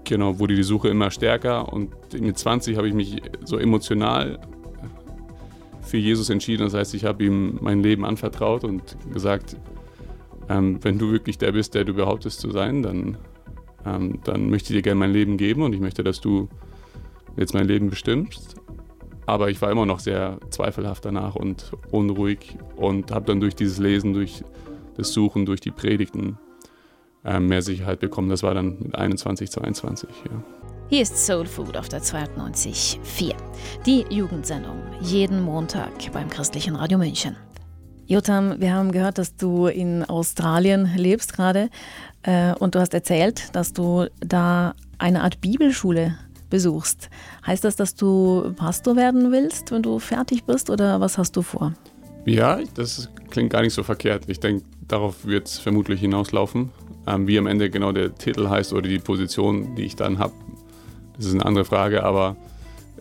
genau, 0.04 0.40
wurde 0.40 0.56
die 0.56 0.64
Suche 0.64 0.90
immer 0.90 1.12
stärker 1.12 1.72
und 1.72 1.92
mit 2.20 2.38
20 2.38 2.78
habe 2.78 2.88
ich 2.88 2.94
mich 2.94 3.22
so 3.44 3.58
emotional 3.58 4.40
für 5.82 5.98
Jesus 5.98 6.30
entschieden. 6.30 6.64
Das 6.64 6.74
heißt, 6.74 6.94
ich 6.94 7.06
habe 7.06 7.24
ihm 7.24 7.60
mein 7.62 7.84
Leben 7.84 8.06
anvertraut 8.06 8.64
und 8.64 8.98
gesagt, 9.14 9.58
ähm, 10.50 10.80
wenn 10.82 10.98
du 10.98 11.12
wirklich 11.12 11.38
der 11.38 11.52
bist, 11.52 11.76
der 11.76 11.84
du 11.84 11.94
behauptest 11.94 12.40
zu 12.40 12.52
sein, 12.52 12.84
dann, 12.84 13.18
ähm, 13.86 14.20
dann 14.24 14.50
möchte 14.50 14.74
ich 14.74 14.80
dir 14.80 14.82
gerne 14.82 15.00
mein 15.00 15.14
Leben 15.14 15.38
geben 15.38 15.62
und 15.62 15.74
ich 15.74 15.82
möchte, 15.82 16.04
dass 16.04 16.20
du 16.22 16.48
jetzt 17.38 17.54
mein 17.54 17.68
Leben 17.68 17.90
bestimmst. 17.90 18.56
Aber 19.26 19.50
ich 19.50 19.62
war 19.62 19.72
immer 19.72 19.86
noch 19.86 20.00
sehr 20.00 20.38
zweifelhaft 20.50 21.06
danach 21.06 21.36
und 21.36 21.72
unruhig 21.92 22.58
und 22.76 23.12
habe 23.12 23.26
dann 23.26 23.40
durch 23.40 23.56
dieses 23.56 23.78
Lesen, 23.78 24.14
durch 24.14 24.44
das 24.98 25.14
Suchen, 25.14 25.46
durch 25.46 25.62
die 25.62 25.72
Predigten 25.72 26.38
mehr 27.24 27.62
Sicherheit 27.62 28.00
bekommen. 28.00 28.30
Das 28.30 28.44
war 28.44 28.54
dann 28.54 28.78
mit 28.80 28.96
21, 28.96 29.50
22. 29.50 30.10
Ja. 30.26 30.44
Hier 30.90 31.02
ist 31.02 31.26
Soul 31.26 31.46
Food 31.46 31.78
auf 31.78 31.90
der 31.90 32.02
92.4. 32.02 33.34
Die 33.86 34.06
Jugendsendung 34.10 34.78
jeden 35.02 35.42
Montag 35.42 36.12
beim 36.12 36.30
Christlichen 36.30 36.76
Radio 36.76 36.98
München. 36.98 37.36
Jotam, 38.06 38.60
wir 38.60 38.74
haben 38.74 38.92
gehört, 38.92 39.18
dass 39.18 39.36
du 39.36 39.68
in 39.68 40.04
Australien 40.04 40.92
lebst 40.96 41.34
gerade 41.34 41.70
äh, 42.24 42.54
und 42.56 42.76
du 42.76 42.80
hast 42.80 42.94
erzählt, 42.94 43.56
dass 43.56 43.72
du 43.72 44.08
da 44.20 44.76
eine 44.98 45.24
Art 45.24 45.40
Bibelschule 45.40 46.18
besuchst. 46.50 47.10
Heißt 47.48 47.64
das, 47.64 47.76
dass 47.78 47.96
du 47.96 48.54
Pastor 48.56 48.96
werden 48.96 49.32
willst, 49.32 49.72
wenn 49.72 49.82
du 49.82 50.00
fertig 50.00 50.44
bist 50.44 50.70
oder 50.70 51.00
was 51.00 51.18
hast 51.18 51.36
du 51.38 51.42
vor? 51.42 51.74
Ja, 52.26 52.60
das 52.76 53.10
klingt 53.30 53.52
gar 53.52 53.62
nicht 53.62 53.74
so 53.74 53.84
verkehrt. 53.84 54.26
Ich 54.28 54.40
denke, 54.40 54.64
darauf 54.88 55.26
wird 55.26 55.48
es 55.48 55.58
vermutlich 55.58 56.00
hinauslaufen. 56.02 56.72
Ähm, 57.06 57.28
wie 57.28 57.38
am 57.38 57.48
Ende 57.48 57.70
genau 57.70 57.92
der 57.92 58.16
Titel 58.16 58.50
heißt 58.50 58.74
oder 58.74 58.88
die 58.88 59.00
Position, 59.00 59.76
die 59.76 59.84
ich 59.84 59.96
dann 59.96 60.20
habe, 60.20 60.34
das 61.18 61.26
ist 61.26 61.34
eine 61.34 61.46
andere 61.46 61.66
Frage, 61.66 62.04
aber 62.04 62.36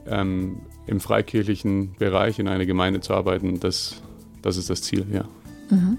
ähm, 0.06 0.60
im 0.86 1.00
freikirchlichen 1.00 1.94
Bereich 1.94 2.38
in 2.38 2.48
einer 2.48 2.66
Gemeinde 2.66 3.00
zu 3.00 3.14
arbeiten, 3.14 3.60
das, 3.60 4.02
das 4.42 4.56
ist 4.56 4.70
das 4.70 4.82
Ziel, 4.82 5.06
ja. 5.12 5.24
Mhm. 5.70 5.98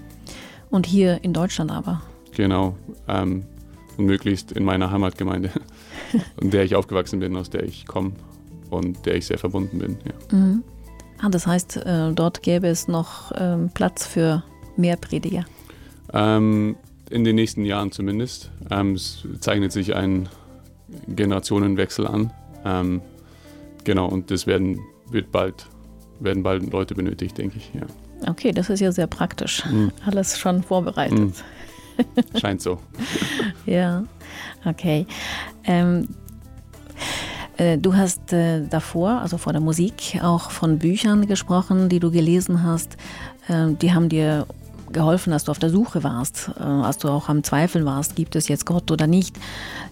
Und 0.70 0.86
hier 0.86 1.22
in 1.22 1.32
Deutschland 1.32 1.70
aber? 1.70 2.02
Genau. 2.32 2.76
Ähm, 3.08 3.44
und 3.96 4.06
möglichst 4.06 4.52
in 4.52 4.64
meiner 4.64 4.90
Heimatgemeinde, 4.90 5.50
in 6.40 6.50
der 6.50 6.64
ich 6.64 6.74
aufgewachsen 6.74 7.20
bin, 7.20 7.36
aus 7.36 7.48
der 7.48 7.62
ich 7.62 7.86
komme 7.86 8.12
und 8.70 9.06
der 9.06 9.16
ich 9.16 9.26
sehr 9.26 9.38
verbunden 9.38 9.78
bin. 9.78 9.96
Ja. 10.04 10.36
Mhm. 10.36 10.64
Ah, 11.22 11.28
das 11.28 11.46
heißt, 11.46 11.76
äh, 11.78 12.12
dort 12.12 12.42
gäbe 12.42 12.66
es 12.66 12.88
noch 12.88 13.32
ähm, 13.36 13.70
Platz 13.72 14.06
für 14.06 14.42
mehr 14.76 14.96
Prediger? 14.96 15.44
Ähm, 16.12 16.76
in 17.10 17.24
den 17.24 17.36
nächsten 17.36 17.64
Jahren 17.64 17.92
zumindest. 17.92 18.50
Ähm, 18.70 18.94
es 18.94 19.26
zeichnet 19.40 19.72
sich 19.72 19.94
ein 19.94 20.28
Generationenwechsel 21.08 22.06
an. 22.06 22.32
Ähm, 22.64 23.02
genau, 23.84 24.08
und 24.08 24.30
das 24.30 24.46
werden, 24.46 24.80
wird 25.10 25.32
bald, 25.32 25.66
werden 26.20 26.42
bald 26.42 26.70
Leute 26.72 26.94
benötigt, 26.94 27.38
denke 27.38 27.58
ich. 27.58 27.70
Ja. 27.74 27.86
Okay, 28.30 28.52
das 28.52 28.70
ist 28.70 28.80
ja 28.80 28.92
sehr 28.92 29.06
praktisch. 29.06 29.64
Mhm. 29.66 29.92
Alles 30.06 30.38
schon 30.38 30.62
vorbereitet. 30.62 31.18
Mhm. 31.18 31.32
Scheint 32.40 32.62
so. 32.62 32.78
ja, 33.66 34.04
okay. 34.64 35.06
Ähm, 35.64 36.08
äh, 37.56 37.78
Du 37.78 37.94
hast 37.94 38.32
äh, 38.32 38.66
davor, 38.66 39.20
also 39.20 39.38
vor 39.38 39.52
der 39.52 39.62
Musik, 39.62 40.18
auch 40.22 40.50
von 40.50 40.78
Büchern 40.78 41.26
gesprochen, 41.26 41.88
die 41.88 42.00
du 42.00 42.10
gelesen 42.10 42.62
hast. 42.62 42.96
Äh, 43.48 43.74
die 43.74 43.92
haben 43.92 44.08
dir 44.08 44.46
geholfen, 44.94 45.30
dass 45.30 45.44
du 45.44 45.50
auf 45.50 45.58
der 45.58 45.68
Suche 45.68 46.02
warst, 46.02 46.50
äh, 46.58 46.62
als 46.62 46.96
du 46.96 47.08
auch 47.08 47.28
am 47.28 47.44
Zweifeln 47.44 47.84
warst, 47.84 48.16
gibt 48.16 48.36
es 48.36 48.48
jetzt 48.48 48.64
Gott 48.64 48.90
oder 48.90 49.06
nicht. 49.06 49.36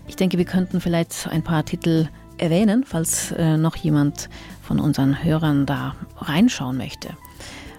Ich 0.09 0.17
denke, 0.17 0.39
wir 0.39 0.47
könnten 0.47 0.81
vielleicht 0.81 1.29
ein 1.29 1.43
paar 1.43 1.65
Titel 1.67 2.09
erwähnen, 2.39 2.85
falls 2.87 3.33
äh, 3.33 3.59
noch 3.59 3.77
jemand 3.77 4.31
von 4.63 4.81
unseren 4.81 5.23
Hörern 5.23 5.67
da 5.67 5.95
reinschauen 6.17 6.79
möchte. 6.79 7.11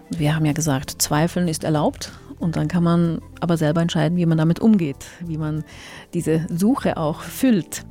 Wir 0.09 0.35
haben 0.35 0.45
ja 0.45 0.53
gesagt, 0.53 1.01
Zweifeln 1.01 1.47
ist 1.47 1.63
erlaubt 1.63 2.11
und 2.37 2.55
dann 2.55 2.67
kann 2.67 2.83
man 2.83 3.21
aber 3.39 3.57
selber 3.57 3.81
entscheiden, 3.81 4.17
wie 4.17 4.25
man 4.25 4.37
damit 4.37 4.59
umgeht, 4.59 5.05
wie 5.21 5.37
man 5.37 5.63
diese 6.13 6.45
Suche 6.49 6.97
auch 6.97 7.21
füllt. 7.21 7.83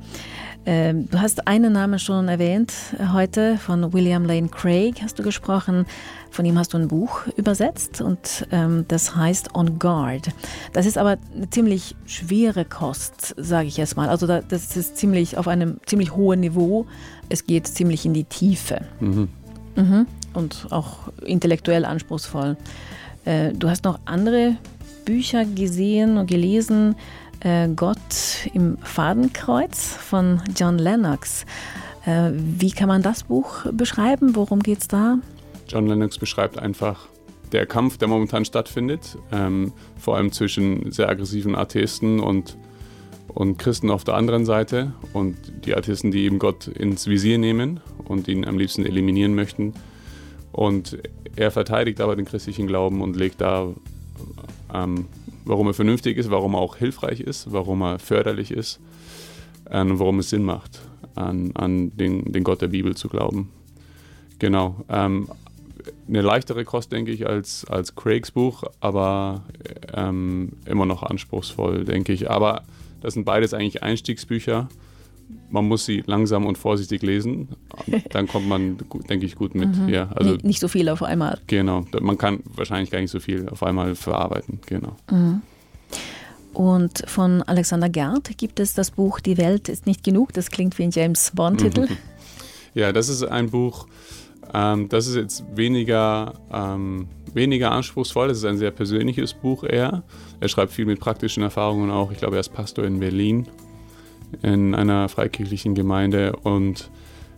Ähm, 0.65 1.09
du 1.09 1.19
hast 1.19 1.47
einen 1.47 1.73
Namen 1.73 1.99
schon 1.99 2.29
erwähnt 2.29 2.73
heute, 3.11 3.57
von 3.57 3.91
William 3.91 4.25
Lane 4.25 4.47
Craig 4.47 5.01
hast 5.01 5.19
du 5.19 5.23
gesprochen. 5.23 5.85
Von 6.33 6.45
ihm 6.45 6.57
hast 6.57 6.73
du 6.73 6.79
ein 6.79 6.87
Buch 6.87 7.27
übersetzt 7.37 8.01
und 8.01 8.47
ähm, 8.51 8.85
das 8.87 9.15
heißt 9.15 9.53
On 9.53 9.77
Guard. 9.77 10.29
Das 10.73 10.87
ist 10.87 10.97
aber 10.97 11.17
eine 11.35 11.47
ziemlich 11.51 11.95
schwere 12.07 12.65
Kost, 12.65 13.35
sage 13.37 13.67
ich 13.67 13.77
jetzt 13.77 13.95
mal. 13.95 14.09
Also 14.09 14.25
da, 14.25 14.41
das 14.41 14.75
ist 14.75 14.97
ziemlich 14.97 15.37
auf 15.37 15.47
einem 15.47 15.77
ziemlich 15.85 16.15
hohen 16.15 16.39
Niveau. 16.39 16.87
Es 17.29 17.45
geht 17.45 17.67
ziemlich 17.67 18.07
in 18.07 18.15
die 18.15 18.23
Tiefe. 18.23 18.81
Mhm. 18.99 19.29
Mhm. 19.75 20.07
Und 20.33 20.65
auch 20.71 21.09
intellektuell 21.23 21.85
anspruchsvoll. 21.85 22.57
Äh, 23.25 23.53
du 23.53 23.69
hast 23.69 23.83
noch 23.83 23.99
andere 24.05 24.55
Bücher 25.05 25.45
gesehen 25.45 26.17
und 26.17 26.25
gelesen. 26.25 26.95
Äh, 27.41 27.67
Gott 27.75 28.47
im 28.55 28.79
Fadenkreuz 28.79 29.89
von 29.93 30.41
John 30.55 30.79
Lennox. 30.79 31.45
Äh, 32.07 32.31
wie 32.33 32.71
kann 32.71 32.87
man 32.87 33.03
das 33.03 33.25
Buch 33.25 33.67
beschreiben? 33.71 34.35
Worum 34.35 34.61
geht 34.61 34.79
es 34.79 34.87
da? 34.87 35.19
John 35.67 35.87
Lennox 35.87 36.17
beschreibt 36.17 36.57
einfach 36.57 37.07
der 37.51 37.65
Kampf, 37.65 37.97
der 37.97 38.07
momentan 38.07 38.45
stattfindet, 38.45 39.17
ähm, 39.31 39.73
vor 39.97 40.17
allem 40.17 40.31
zwischen 40.31 40.91
sehr 40.91 41.09
aggressiven 41.09 41.55
Atheisten 41.55 42.19
und, 42.19 42.57
und 43.27 43.57
Christen 43.59 43.91
auf 43.91 44.03
der 44.03 44.15
anderen 44.15 44.45
Seite 44.45 44.93
und 45.13 45.35
die 45.65 45.75
Atheisten, 45.75 46.11
die 46.11 46.23
eben 46.23 46.39
Gott 46.39 46.67
ins 46.67 47.07
Visier 47.07 47.37
nehmen 47.37 47.79
und 48.05 48.27
ihn 48.27 48.45
am 48.45 48.57
liebsten 48.57 48.85
eliminieren 48.85 49.35
möchten. 49.35 49.73
Und 50.51 50.97
er 51.35 51.51
verteidigt 51.51 52.01
aber 52.01 52.15
den 52.15 52.25
christlichen 52.25 52.67
Glauben 52.67 53.01
und 53.01 53.15
legt 53.15 53.41
da 53.41 53.73
ähm, 54.73 55.05
warum 55.45 55.67
er 55.67 55.73
vernünftig 55.73 56.17
ist, 56.17 56.31
warum 56.31 56.55
er 56.55 56.59
auch 56.59 56.77
hilfreich 56.77 57.19
ist, 57.19 57.51
warum 57.51 57.81
er 57.81 57.99
förderlich 57.99 58.51
ist 58.51 58.79
und 59.65 59.71
ähm, 59.71 59.99
warum 59.99 60.19
es 60.19 60.29
Sinn 60.29 60.43
macht, 60.43 60.81
an, 61.15 61.51
an 61.55 61.95
den, 61.95 62.31
den 62.31 62.43
Gott 62.43 62.61
der 62.61 62.67
Bibel 62.67 62.95
zu 62.95 63.07
glauben. 63.09 63.49
Genau. 64.39 64.83
Ähm, 64.89 65.29
eine 66.07 66.21
leichtere 66.21 66.65
Kost, 66.65 66.91
denke 66.91 67.11
ich, 67.11 67.27
als, 67.27 67.65
als 67.65 67.95
Craigs 67.95 68.31
Buch, 68.31 68.63
aber 68.79 69.43
ähm, 69.93 70.53
immer 70.65 70.85
noch 70.85 71.03
anspruchsvoll, 71.03 71.85
denke 71.85 72.13
ich. 72.13 72.29
Aber 72.29 72.63
das 73.01 73.13
sind 73.15 73.25
beides 73.25 73.53
eigentlich 73.53 73.83
Einstiegsbücher 73.83 74.69
man 75.49 75.67
muss 75.67 75.85
sie 75.85 76.03
langsam 76.05 76.45
und 76.45 76.57
vorsichtig 76.57 77.01
lesen. 77.01 77.49
Dann 78.09 78.27
kommt 78.27 78.47
man, 78.47 78.77
denke 79.09 79.25
ich, 79.25 79.35
gut 79.35 79.55
mit. 79.55 79.75
Mhm. 79.75 79.89
Ja, 79.89 80.09
also, 80.15 80.35
nicht 80.41 80.59
so 80.59 80.67
viel 80.67 80.89
auf 80.89 81.03
einmal. 81.03 81.39
Genau, 81.47 81.85
man 82.01 82.17
kann 82.17 82.39
wahrscheinlich 82.45 82.91
gar 82.91 82.99
nicht 82.99 83.11
so 83.11 83.19
viel 83.19 83.47
auf 83.49 83.63
einmal 83.63 83.95
verarbeiten. 83.95 84.59
Genau. 84.65 84.95
Mhm. 85.11 85.41
Und 86.53 87.03
von 87.07 87.41
Alexander 87.43 87.89
Gerd 87.89 88.37
gibt 88.37 88.59
es 88.59 88.73
das 88.73 88.91
Buch 88.91 89.19
Die 89.19 89.37
Welt 89.37 89.69
ist 89.69 89.87
nicht 89.87 90.03
genug. 90.03 90.33
Das 90.33 90.51
klingt 90.51 90.77
wie 90.77 90.83
ein 90.83 90.91
James 90.91 91.31
Bond-Titel. 91.35 91.81
Mhm. 91.81 91.97
Ja, 92.75 92.91
das 92.91 93.07
ist 93.07 93.21
ein 93.21 93.51
Buch, 93.51 93.85
ähm, 94.53 94.89
das 94.89 95.07
ist 95.07 95.15
jetzt 95.15 95.43
weniger, 95.55 96.33
ähm, 96.51 97.07
weniger 97.33 97.71
anspruchsvoll. 97.71 98.27
Das 98.27 98.37
ist 98.37 98.45
ein 98.45 98.57
sehr 98.57 98.71
persönliches 98.71 99.33
Buch 99.33 99.63
eher. 99.63 100.03
Er 100.39 100.47
schreibt 100.47 100.71
viel 100.71 100.85
mit 100.85 100.99
praktischen 100.99 101.43
Erfahrungen 101.43 101.89
auch. 101.89 102.11
Ich 102.11 102.19
glaube, 102.19 102.37
er 102.37 102.41
ist 102.41 102.53
Pastor 102.53 102.85
in 102.85 102.99
Berlin 102.99 103.47
in 104.41 104.73
einer 104.73 105.09
freikirchlichen 105.09 105.75
Gemeinde 105.75 106.35
und 106.37 106.89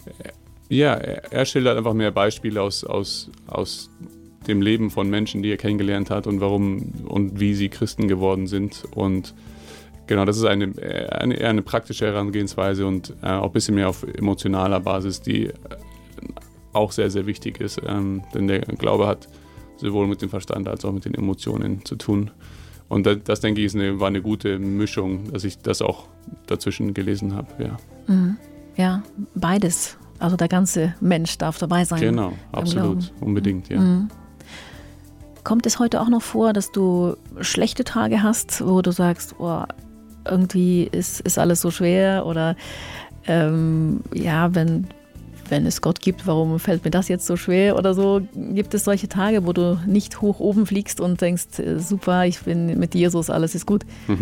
äh, 0.06 0.30
ja, 0.68 0.94
er 0.94 1.46
schildert 1.46 1.78
einfach 1.78 1.94
mehr 1.94 2.12
Beispiele 2.12 2.62
aus, 2.62 2.84
aus, 2.84 3.30
aus 3.46 3.92
dem 4.48 4.62
Leben 4.62 4.90
von 4.90 5.10
Menschen, 5.10 5.44
die 5.44 5.52
er 5.52 5.58
kennengelernt 5.58 6.10
hat 6.10 6.26
und 6.28 6.42
warum 6.42 6.92
und 7.08 7.40
wie 7.40 7.54
sie 7.54 7.70
Christen 7.70 8.08
geworden 8.08 8.48
sind. 8.48 8.84
Und 8.96 9.36
genau, 10.08 10.26
das 10.26 10.38
ist 10.38 10.46
eine, 10.46 10.74
eine 11.12 11.36
eher 11.36 11.50
eine 11.50 11.62
praktische 11.62 12.06
Herangehensweise 12.06 12.86
und 12.88 13.14
äh, 13.22 13.28
auch 13.28 13.48
ein 13.48 13.52
bisschen 13.52 13.76
mehr 13.76 13.90
auf 13.90 14.04
emotionaler 14.04 14.80
Basis, 14.80 15.22
die 15.22 15.48
äh, 15.48 15.54
auch 16.76 16.92
sehr, 16.92 17.10
sehr 17.10 17.26
wichtig 17.26 17.60
ist. 17.60 17.82
Ähm, 17.86 18.24
denn 18.34 18.48
der 18.48 18.60
Glaube 18.62 19.08
hat 19.08 19.28
sowohl 19.78 20.08
mit 20.08 20.22
dem 20.22 20.30
Verstand 20.30 20.68
als 20.68 20.86
auch 20.86 20.92
mit 20.92 21.06
den 21.06 21.14
Emotionen 21.14 21.84
zu 21.86 21.96
tun. 21.96 22.32
Und 22.88 23.06
das, 23.06 23.18
das 23.24 23.40
denke 23.40 23.62
ich, 23.62 23.74
eine, 23.74 24.00
war 24.00 24.08
eine 24.08 24.22
gute 24.22 24.60
Mischung, 24.60 25.32
dass 25.32 25.44
ich 25.44 25.60
das 25.60 25.82
auch 25.82 26.08
dazwischen 26.48 26.94
gelesen 26.94 27.36
habe. 27.36 27.48
Ja. 27.60 27.78
Mhm. 28.08 28.38
ja, 28.76 29.04
beides. 29.34 29.98
Also 30.20 30.38
der 30.38 30.48
ganze 30.48 30.96
Mensch 31.02 31.38
darf 31.38 31.58
dabei 31.58 31.84
sein. 31.84 32.00
Genau, 32.00 32.34
absolut, 32.52 33.12
unbedingt, 33.20 33.70
ja. 33.70 33.80
Mhm. 33.80 34.10
Kommt 35.44 35.66
es 35.66 35.78
heute 35.78 36.02
auch 36.02 36.10
noch 36.10 36.22
vor, 36.22 36.54
dass 36.54 36.72
du 36.72 37.18
schlechte 37.42 37.84
Tage 37.84 38.24
hast, 38.24 38.66
wo 38.66 38.82
du 38.82 38.92
sagst, 38.92 39.36
oh, 39.40 39.64
irgendwie 40.28 40.86
ist, 40.92 41.20
ist 41.22 41.38
alles 41.38 41.62
so 41.62 41.70
schwer 41.70 42.26
oder 42.26 42.56
ähm, 43.28 44.02
ja, 44.14 44.56
wenn, 44.56 44.88
wenn 45.50 45.66
es 45.66 45.82
Gott 45.82 46.00
gibt, 46.00 46.28
warum 46.28 46.60
fällt 46.60 46.84
mir 46.86 46.92
das 46.92 47.08
jetzt 47.08 47.26
so 47.26 47.38
schwer 47.38 47.78
oder 47.78 47.94
so? 47.94 48.22
Gibt 48.34 48.74
es 48.74 48.84
solche 48.84 49.08
Tage, 49.08 49.46
wo 49.46 49.54
du 49.54 49.80
nicht 49.86 50.22
hoch 50.22 50.40
oben 50.40 50.66
fliegst 50.66 51.00
und 51.00 51.22
denkst, 51.22 51.60
äh, 51.60 51.80
super, 51.80 52.26
ich 52.26 52.40
bin 52.42 52.80
mit 52.80 52.96
Jesus, 52.96 53.30
alles 53.30 53.56
ist 53.56 53.66
gut? 53.66 53.86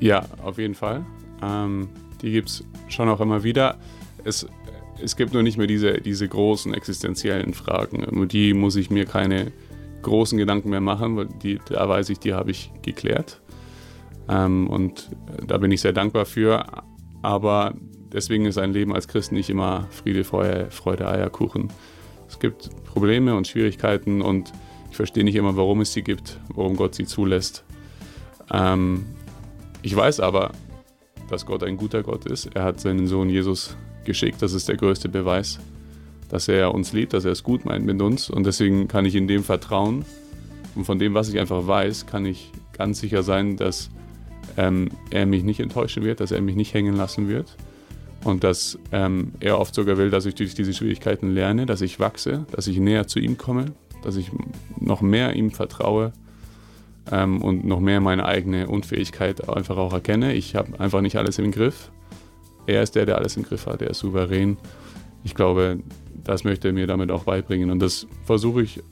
Ja, 0.00 0.24
auf 0.42 0.56
jeden 0.56 0.74
Fall. 0.74 1.04
Ähm, 1.42 1.90
die 2.22 2.32
gibt 2.32 2.48
es 2.48 2.64
schon 2.88 3.08
auch 3.10 3.20
immer 3.20 3.44
wieder. 3.44 3.76
Es, 4.24 4.46
es 5.02 5.14
gibt 5.14 5.34
nur 5.34 5.42
nicht 5.42 5.58
mehr 5.58 5.66
diese, 5.66 6.00
diese 6.00 6.26
großen 6.26 6.72
existenziellen 6.72 7.52
Fragen. 7.52 8.04
Um 8.04 8.26
die 8.26 8.54
muss 8.54 8.76
ich 8.76 8.90
mir 8.90 9.04
keine 9.04 9.52
großen 10.02 10.38
Gedanken 10.38 10.70
mehr 10.70 10.80
machen, 10.80 11.16
weil 11.16 11.28
die, 11.42 11.60
da 11.68 11.86
weiß 11.86 12.08
ich, 12.08 12.18
die 12.18 12.32
habe 12.32 12.50
ich 12.50 12.72
geklärt. 12.80 13.40
Ähm, 14.28 14.68
und 14.68 15.10
da 15.46 15.58
bin 15.58 15.70
ich 15.70 15.82
sehr 15.82 15.92
dankbar 15.92 16.24
für. 16.24 16.64
Aber 17.20 17.74
deswegen 18.12 18.46
ist 18.46 18.58
ein 18.58 18.72
Leben 18.72 18.94
als 18.94 19.08
Christ 19.08 19.32
nicht 19.32 19.50
immer 19.50 19.86
Friede, 19.90 20.24
Freude, 20.24 20.70
Freude, 20.70 21.08
Eierkuchen. 21.08 21.68
Es 22.28 22.38
gibt 22.38 22.70
Probleme 22.84 23.34
und 23.34 23.48
Schwierigkeiten 23.48 24.22
und 24.22 24.52
ich 24.90 24.96
verstehe 24.96 25.24
nicht 25.24 25.36
immer, 25.36 25.56
warum 25.56 25.80
es 25.80 25.92
sie 25.92 26.02
gibt, 26.02 26.38
warum 26.54 26.76
Gott 26.76 26.94
sie 26.94 27.06
zulässt. 27.06 27.64
Ähm, 28.52 29.06
ich 29.82 29.94
weiß 29.94 30.20
aber, 30.20 30.52
dass 31.28 31.46
Gott 31.46 31.62
ein 31.62 31.76
guter 31.76 32.02
Gott 32.02 32.26
ist. 32.26 32.54
Er 32.54 32.64
hat 32.64 32.80
seinen 32.80 33.06
Sohn 33.06 33.30
Jesus 33.30 33.76
geschickt. 34.04 34.42
Das 34.42 34.52
ist 34.52 34.68
der 34.68 34.76
größte 34.76 35.08
Beweis, 35.08 35.60
dass 36.28 36.48
er 36.48 36.74
uns 36.74 36.92
liebt, 36.92 37.12
dass 37.12 37.24
er 37.24 37.32
es 37.32 37.42
gut 37.42 37.64
meint 37.64 37.86
mit 37.86 38.00
uns. 38.02 38.28
Und 38.28 38.44
deswegen 38.44 38.88
kann 38.88 39.04
ich 39.04 39.14
in 39.14 39.28
dem 39.28 39.44
vertrauen. 39.44 40.04
Und 40.74 40.84
von 40.84 40.98
dem, 40.98 41.14
was 41.14 41.28
ich 41.28 41.38
einfach 41.38 41.66
weiß, 41.66 42.06
kann 42.06 42.26
ich 42.26 42.50
ganz 42.76 43.00
sicher 43.00 43.22
sein, 43.22 43.56
dass 43.56 43.90
ähm, 44.56 44.88
er 45.10 45.26
mich 45.26 45.44
nicht 45.44 45.60
enttäuschen 45.60 46.02
wird, 46.02 46.20
dass 46.20 46.32
er 46.32 46.40
mich 46.40 46.56
nicht 46.56 46.74
hängen 46.74 46.96
lassen 46.96 47.28
wird. 47.28 47.56
Und 48.24 48.44
dass 48.44 48.78
ähm, 48.92 49.32
er 49.40 49.58
oft 49.58 49.74
sogar 49.74 49.96
will, 49.96 50.10
dass 50.10 50.26
ich 50.26 50.34
durch 50.34 50.54
diese 50.54 50.74
Schwierigkeiten 50.74 51.32
lerne, 51.32 51.64
dass 51.66 51.80
ich 51.80 51.98
wachse, 52.00 52.44
dass 52.52 52.66
ich 52.66 52.78
näher 52.78 53.06
zu 53.06 53.18
ihm 53.18 53.38
komme, 53.38 53.72
dass 54.02 54.16
ich 54.16 54.30
noch 54.78 55.00
mehr 55.00 55.34
ihm 55.34 55.50
vertraue 55.50 56.12
ähm, 57.10 57.42
und 57.42 57.64
noch 57.64 57.80
mehr 57.80 58.00
meine 58.00 58.26
eigene 58.26 58.68
Unfähigkeit 58.68 59.48
einfach 59.48 59.78
auch 59.78 59.92
erkenne. 59.92 60.34
Ich 60.34 60.54
habe 60.54 60.78
einfach 60.78 61.00
nicht 61.00 61.16
alles 61.16 61.38
im 61.38 61.50
Griff. 61.50 61.90
Er 62.66 62.82
ist 62.82 62.94
der, 62.94 63.06
der 63.06 63.16
alles 63.16 63.36
im 63.36 63.42
Griff 63.42 63.66
hat, 63.66 63.80
er 63.80 63.90
ist 63.90 63.98
souverän. 64.00 64.58
Ich 65.24 65.34
glaube, 65.34 65.80
das 66.22 66.44
möchte 66.44 66.68
er 66.68 66.74
mir 66.74 66.86
damit 66.86 67.10
auch 67.10 67.24
beibringen. 67.24 67.70
Und 67.70 67.80
das 67.80 68.06
versuche 68.24 68.62
ich 68.62 68.82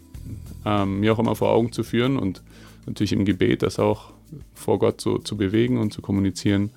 ähm, 0.64 1.00
mir 1.00 1.12
auch 1.12 1.18
immer 1.18 1.36
vor 1.36 1.50
Augen 1.50 1.72
zu 1.72 1.82
führen 1.82 2.18
und 2.18 2.42
natürlich 2.86 3.12
im 3.12 3.24
Gebet 3.24 3.62
das 3.62 3.78
auch 3.78 4.12
vor 4.54 4.78
Gott 4.78 5.00
so 5.00 5.18
zu 5.18 5.36
bewegen 5.36 5.78
und 5.78 5.92
zu 5.92 6.02
kommunizieren. 6.02 6.70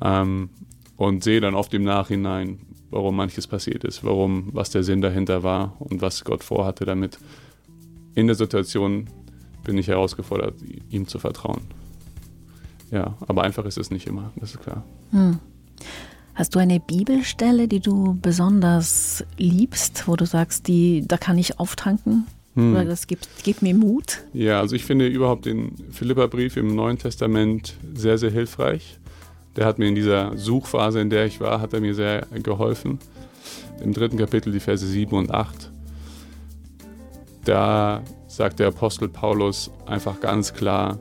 Ähm, 0.00 0.50
und 0.98 1.22
sehe 1.24 1.40
dann 1.40 1.54
oft 1.54 1.72
im 1.72 1.84
Nachhinein, 1.84 2.58
warum 2.90 3.16
manches 3.16 3.46
passiert 3.46 3.84
ist, 3.84 4.04
warum, 4.04 4.50
was 4.52 4.70
der 4.70 4.82
Sinn 4.82 5.00
dahinter 5.00 5.42
war 5.42 5.76
und 5.78 6.02
was 6.02 6.24
Gott 6.24 6.44
vorhatte 6.44 6.84
damit. 6.84 7.18
In 8.14 8.26
der 8.26 8.36
Situation 8.36 9.08
bin 9.64 9.78
ich 9.78 9.86
herausgefordert, 9.86 10.54
ihm 10.90 11.06
zu 11.06 11.18
vertrauen. 11.18 11.62
Ja, 12.90 13.16
aber 13.26 13.44
einfach 13.44 13.64
ist 13.64 13.78
es 13.78 13.90
nicht 13.90 14.06
immer, 14.06 14.32
das 14.36 14.50
ist 14.50 14.60
klar. 14.60 14.84
Hm. 15.12 15.38
Hast 16.34 16.54
du 16.54 16.58
eine 16.58 16.80
Bibelstelle, 16.80 17.68
die 17.68 17.80
du 17.80 18.18
besonders 18.20 19.24
liebst, 19.36 20.08
wo 20.08 20.16
du 20.16 20.26
sagst, 20.26 20.66
die, 20.66 21.04
da 21.06 21.16
kann 21.16 21.38
ich 21.38 21.60
auftanken? 21.60 22.26
Hm. 22.54 22.74
Oder 22.74 22.84
das 22.86 23.06
gibt, 23.06 23.28
gibt 23.44 23.62
mir 23.62 23.74
Mut? 23.74 24.24
Ja, 24.32 24.58
also 24.58 24.74
ich 24.74 24.84
finde 24.84 25.06
überhaupt 25.06 25.46
den 25.46 25.76
Philipperbrief 25.92 26.56
im 26.56 26.74
Neuen 26.74 26.98
Testament 26.98 27.74
sehr, 27.94 28.18
sehr 28.18 28.30
hilfreich 28.32 28.98
der 29.58 29.66
hat 29.66 29.80
mir 29.80 29.88
in 29.88 29.96
dieser 29.96 30.38
Suchphase, 30.38 31.00
in 31.00 31.10
der 31.10 31.26
ich 31.26 31.40
war, 31.40 31.60
hat 31.60 31.72
er 31.72 31.80
mir 31.80 31.92
sehr 31.92 32.28
geholfen. 32.44 33.00
Im 33.82 33.92
dritten 33.92 34.16
Kapitel, 34.16 34.52
die 34.52 34.60
Verse 34.60 34.86
7 34.86 35.16
und 35.16 35.32
8, 35.32 35.72
da 37.44 38.02
sagt 38.28 38.60
der 38.60 38.68
Apostel 38.68 39.08
Paulus 39.08 39.72
einfach 39.84 40.20
ganz 40.20 40.54
klar, 40.54 41.00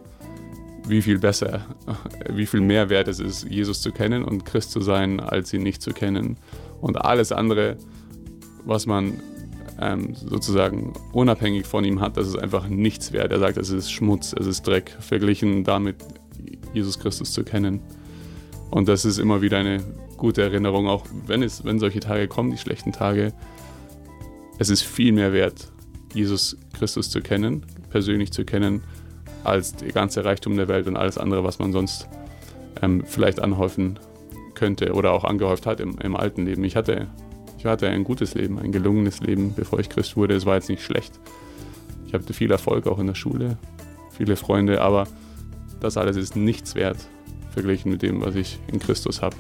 wie 0.88 1.04
viel 1.04 1.20
besser, 1.20 1.68
wie 2.32 2.48
viel 2.48 2.62
mehr 2.62 2.90
wert 2.90 3.08
es 3.08 3.20
ist, 3.20 3.48
Jesus 3.48 3.80
zu 3.84 3.92
kennen 3.92 4.24
und 4.24 4.44
Christ 4.44 4.72
zu 4.72 4.82
sein, 4.82 5.20
als 5.20 5.54
ihn 5.54 5.62
nicht 5.62 5.84
zu 5.84 5.92
kennen. 5.92 6.38
Und 6.82 7.00
alles 7.00 7.32
andere, 7.32 7.78
was 8.66 8.88
man 8.88 9.20
ähm, 9.80 10.16
sozusagen 10.16 10.94
unabhängig 11.14 11.68
von 11.68 11.86
ihm 11.86 12.02
hat, 12.02 12.18
das 12.18 12.26
ist 12.26 12.40
einfach 12.40 12.68
nichts 12.68 13.12
wert. 13.12 13.32
Er 13.32 13.38
sagt, 13.38 13.58
es 13.58 13.70
ist 13.70 13.92
Schmutz, 13.92 14.34
es 14.34 14.48
ist 14.48 14.66
Dreck, 14.66 14.98
verglichen 15.00 15.64
damit 15.64 15.98
Jesus 16.74 16.98
Christus 16.98 17.34
zu 17.34 17.44
kennen. 17.44 17.82
Und 18.70 18.88
das 18.88 19.06
ist 19.06 19.18
immer 19.18 19.42
wieder 19.42 19.58
eine 19.58 19.84
gute 20.18 20.42
Erinnerung, 20.42 20.88
auch 20.88 21.06
wenn, 21.26 21.44
es, 21.44 21.64
wenn 21.64 21.80
solche 21.80 22.00
Tage 22.00 22.28
kommen, 22.28 22.52
die 22.52 22.58
schlechten 22.58 22.92
Tage. 22.92 23.34
Es 24.60 24.70
ist 24.70 24.82
viel 24.82 25.12
mehr 25.12 25.34
wert, 25.34 25.72
Jesus 26.14 26.58
Christus 26.74 27.10
zu 27.10 27.22
kennen, 27.22 27.66
persönlich 27.90 28.32
zu 28.32 28.44
kennen, 28.44 28.84
als 29.44 29.76
der 29.76 29.92
ganze 29.92 30.26
Reichtum 30.26 30.58
der 30.58 30.68
Welt 30.68 30.88
und 30.88 30.98
alles 30.98 31.18
andere, 31.18 31.44
was 31.44 31.60
man 31.60 31.72
sonst 31.72 32.10
ähm, 32.82 33.04
vielleicht 33.06 33.40
anhäufen 33.40 34.00
könnte 34.56 34.94
oder 34.94 35.12
auch 35.12 35.24
angehäuft 35.24 35.66
hat 35.66 35.80
im, 35.80 35.98
im 36.00 36.16
alten 36.16 36.46
Leben. 36.46 36.64
Ich 36.64 36.76
hatte, 36.76 37.08
ich 37.58 37.66
hatte 37.66 37.88
ein 37.88 38.04
gutes 38.04 38.34
Leben, 38.34 38.60
ein 38.60 38.72
gelungenes 38.72 39.22
Leben, 39.22 39.54
bevor 39.56 39.80
ich 39.80 39.90
Christ 39.90 40.18
wurde. 40.18 40.36
Es 40.36 40.46
war 40.46 40.56
jetzt 40.56 40.70
nicht 40.70 40.84
schlecht. 40.84 41.20
Ich 42.08 42.14
hatte 42.14 42.34
viel 42.34 42.52
Erfolg 42.52 42.88
auch 42.88 43.00
in 43.00 43.08
der 43.08 43.16
Schule, 43.16 43.58
viele 44.12 44.36
Freunde, 44.36 44.82
aber 44.82 45.08
das 45.80 45.98
alles 45.98 46.18
ist 46.18 46.36
nichts 46.36 46.74
wert 46.74 47.08
verglichen 47.58 47.92
mit 47.92 48.04
dem, 48.04 48.22
was 48.22 48.36
ich 48.36 48.60
in 48.72 48.78
Christus 48.78 49.22
habe. 49.24 49.36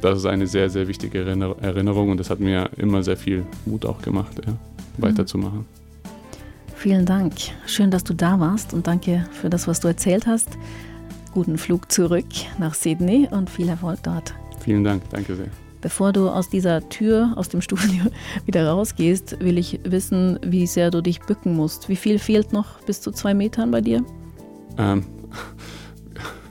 Das 0.00 0.16
ist 0.16 0.24
eine 0.24 0.46
sehr, 0.46 0.70
sehr 0.70 0.88
wichtige 0.88 1.20
Erinnerung 1.20 2.08
und 2.08 2.16
das 2.16 2.30
hat 2.30 2.40
mir 2.40 2.70
immer 2.78 3.02
sehr 3.02 3.18
viel 3.18 3.44
Mut 3.66 3.84
auch 3.84 4.00
gemacht, 4.00 4.40
ja, 4.46 4.54
weiterzumachen. 4.96 5.66
Vielen 6.74 7.04
Dank. 7.04 7.34
Schön, 7.66 7.90
dass 7.90 8.04
du 8.04 8.14
da 8.14 8.40
warst 8.40 8.72
und 8.72 8.86
danke 8.86 9.26
für 9.32 9.50
das, 9.50 9.68
was 9.68 9.80
du 9.80 9.88
erzählt 9.88 10.26
hast. 10.26 10.48
Guten 11.32 11.58
Flug 11.58 11.92
zurück 11.92 12.24
nach 12.58 12.72
Sydney 12.72 13.28
und 13.30 13.50
viel 13.50 13.68
Erfolg 13.68 13.98
dort. 14.02 14.32
Vielen 14.60 14.82
Dank, 14.82 15.02
danke 15.10 15.36
sehr. 15.36 15.48
Bevor 15.82 16.14
du 16.14 16.30
aus 16.30 16.48
dieser 16.48 16.88
Tür, 16.88 17.34
aus 17.36 17.50
dem 17.50 17.60
Studio 17.66 18.04
wieder 18.46 18.66
rausgehst, 18.66 19.40
will 19.40 19.58
ich 19.58 19.80
wissen, 19.84 20.38
wie 20.42 20.66
sehr 20.66 20.90
du 20.90 21.02
dich 21.02 21.20
bücken 21.20 21.54
musst. 21.54 21.90
Wie 21.90 21.96
viel 21.96 22.18
fehlt 22.18 22.54
noch 22.54 22.80
bis 22.86 23.02
zu 23.02 23.12
zwei 23.12 23.34
Metern 23.34 23.70
bei 23.70 23.82
dir? 23.82 24.02
Ähm, 24.78 25.04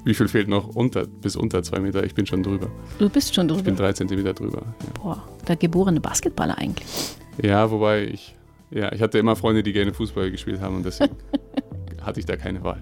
wie 0.05 0.13
viel 0.13 0.27
fehlt 0.27 0.47
noch 0.47 0.67
unter, 0.75 1.05
bis 1.05 1.35
unter 1.35 1.63
zwei 1.63 1.79
Meter? 1.79 2.03
Ich 2.03 2.15
bin 2.15 2.25
schon 2.25 2.43
drüber. 2.43 2.69
Du 2.97 3.09
bist 3.09 3.33
schon 3.33 3.47
drüber? 3.47 3.59
Ich 3.59 3.65
bin 3.65 3.75
drei 3.75 3.93
Zentimeter 3.93 4.33
drüber. 4.33 4.61
Ja. 4.61 5.01
Boah, 5.01 5.27
der 5.47 5.55
geborene 5.55 5.99
Basketballer 5.99 6.57
eigentlich. 6.57 6.87
Ja, 7.41 7.69
wobei 7.71 8.05
ich, 8.05 8.35
ja, 8.71 8.91
ich 8.91 9.01
hatte 9.01 9.17
immer 9.17 9.35
Freunde, 9.35 9.63
die 9.63 9.73
gerne 9.73 9.93
Fußball 9.93 10.31
gespielt 10.31 10.61
haben 10.61 10.77
und 10.77 10.85
deswegen 10.85 11.15
hatte 12.01 12.19
ich 12.19 12.25
da 12.25 12.35
keine 12.35 12.63
Wahl. 12.63 12.81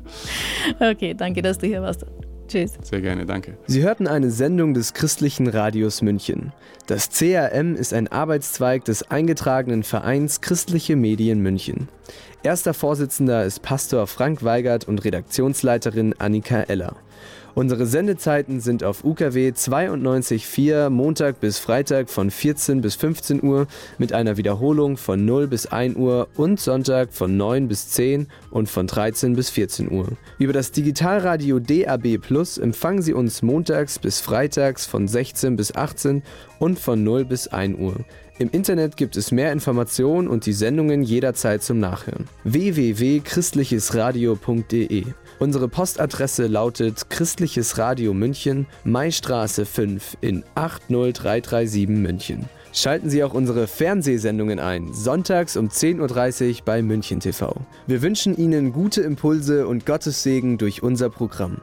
Okay, 0.80 1.14
danke, 1.14 1.42
dass 1.42 1.58
du 1.58 1.68
hier 1.68 1.82
warst. 1.82 2.06
Tschüss. 2.48 2.78
Sehr 2.82 3.02
gerne, 3.02 3.26
danke. 3.26 3.58
Sie 3.68 3.82
hörten 3.82 4.08
eine 4.08 4.32
Sendung 4.32 4.74
des 4.74 4.94
Christlichen 4.94 5.48
Radios 5.48 6.02
München. 6.02 6.54
Das 6.86 7.10
CRM 7.10 7.76
ist 7.76 7.94
ein 7.94 8.08
Arbeitszweig 8.08 8.86
des 8.86 9.12
eingetragenen 9.12 9.84
Vereins 9.84 10.40
Christliche 10.40 10.96
Medien 10.96 11.42
München. 11.42 11.90
Erster 12.48 12.74
Vorsitzender 12.74 13.44
ist 13.44 13.62
Pastor 13.62 14.08
Frank 14.08 14.42
Weigert 14.42 14.88
und 14.88 15.04
Redaktionsleiterin 15.04 16.16
Annika 16.18 16.62
Eller. 16.62 16.96
Unsere 17.58 17.88
Sendezeiten 17.88 18.60
sind 18.60 18.84
auf 18.84 19.04
UKW 19.04 19.50
92.4 19.50 20.92
Montag 20.92 21.40
bis 21.40 21.58
Freitag 21.58 22.12
von 22.12 22.30
14 22.30 22.82
bis 22.82 22.94
15 22.94 23.42
Uhr 23.42 23.66
mit 23.98 24.14
einer 24.14 24.38
Wiederholung 24.38 24.96
von 24.96 25.26
0 25.26 25.48
bis 25.48 25.66
1 25.66 25.96
Uhr 25.96 26.28
und 26.36 26.60
Sonntag 26.60 27.14
von 27.14 27.36
9 27.36 27.68
bis 27.68 27.90
10 27.90 28.28
und 28.52 28.70
von 28.70 28.86
13 28.86 29.36
bis 29.36 29.50
14 29.50 29.92
Uhr. 29.92 30.10
Über 30.38 30.54
das 30.54 30.72
Digitalradio 30.72 31.58
DAB 31.58 32.20
Plus 32.20 32.60
empfangen 32.60 33.02
Sie 33.02 33.14
uns 33.14 33.42
montags 33.42 33.98
bis 33.98 34.22
freitags 34.22 34.86
von 34.86 35.08
16 35.08 35.56
bis 35.56 35.74
18 35.74 36.22
und 36.60 36.78
von 36.78 37.04
0 37.04 37.26
bis 37.26 37.48
1 37.48 37.80
Uhr. 37.80 37.96
Im 38.38 38.52
Internet 38.52 38.98
gibt 38.98 39.18
es 39.18 39.32
mehr 39.32 39.52
Informationen 39.52 40.28
und 40.28 40.46
die 40.46 40.54
Sendungen 40.54 41.02
jederzeit 41.02 41.64
zum 41.64 41.80
Nachhören. 41.80 42.26
www.christlichesradio.de 42.44 45.06
Unsere 45.40 45.68
Postadresse 45.68 46.48
lautet 46.48 47.12
Christliches 47.12 47.78
Radio 47.78 48.16
München, 48.16 48.66
Maistraße 48.86 49.68
5 49.68 50.18
in 50.22 50.44
80337 50.56 51.88
München. 51.90 52.50
Schalten 52.74 53.12
Sie 53.12 53.24
auch 53.24 53.36
unsere 53.36 53.68
Fernsehsendungen 53.68 54.58
ein, 54.60 54.94
sonntags 54.94 55.56
um 55.56 55.68
10.30 55.68 56.50
Uhr 56.50 56.66
bei 56.66 56.82
München 56.82 57.20
TV. 57.20 57.56
Wir 57.86 58.02
wünschen 58.02 58.36
Ihnen 58.36 58.74
gute 58.74 59.02
Impulse 59.02 59.68
und 59.68 59.86
Gottes 59.86 60.24
Segen 60.24 60.58
durch 60.58 60.82
unser 60.82 61.12
Programm. 61.12 61.56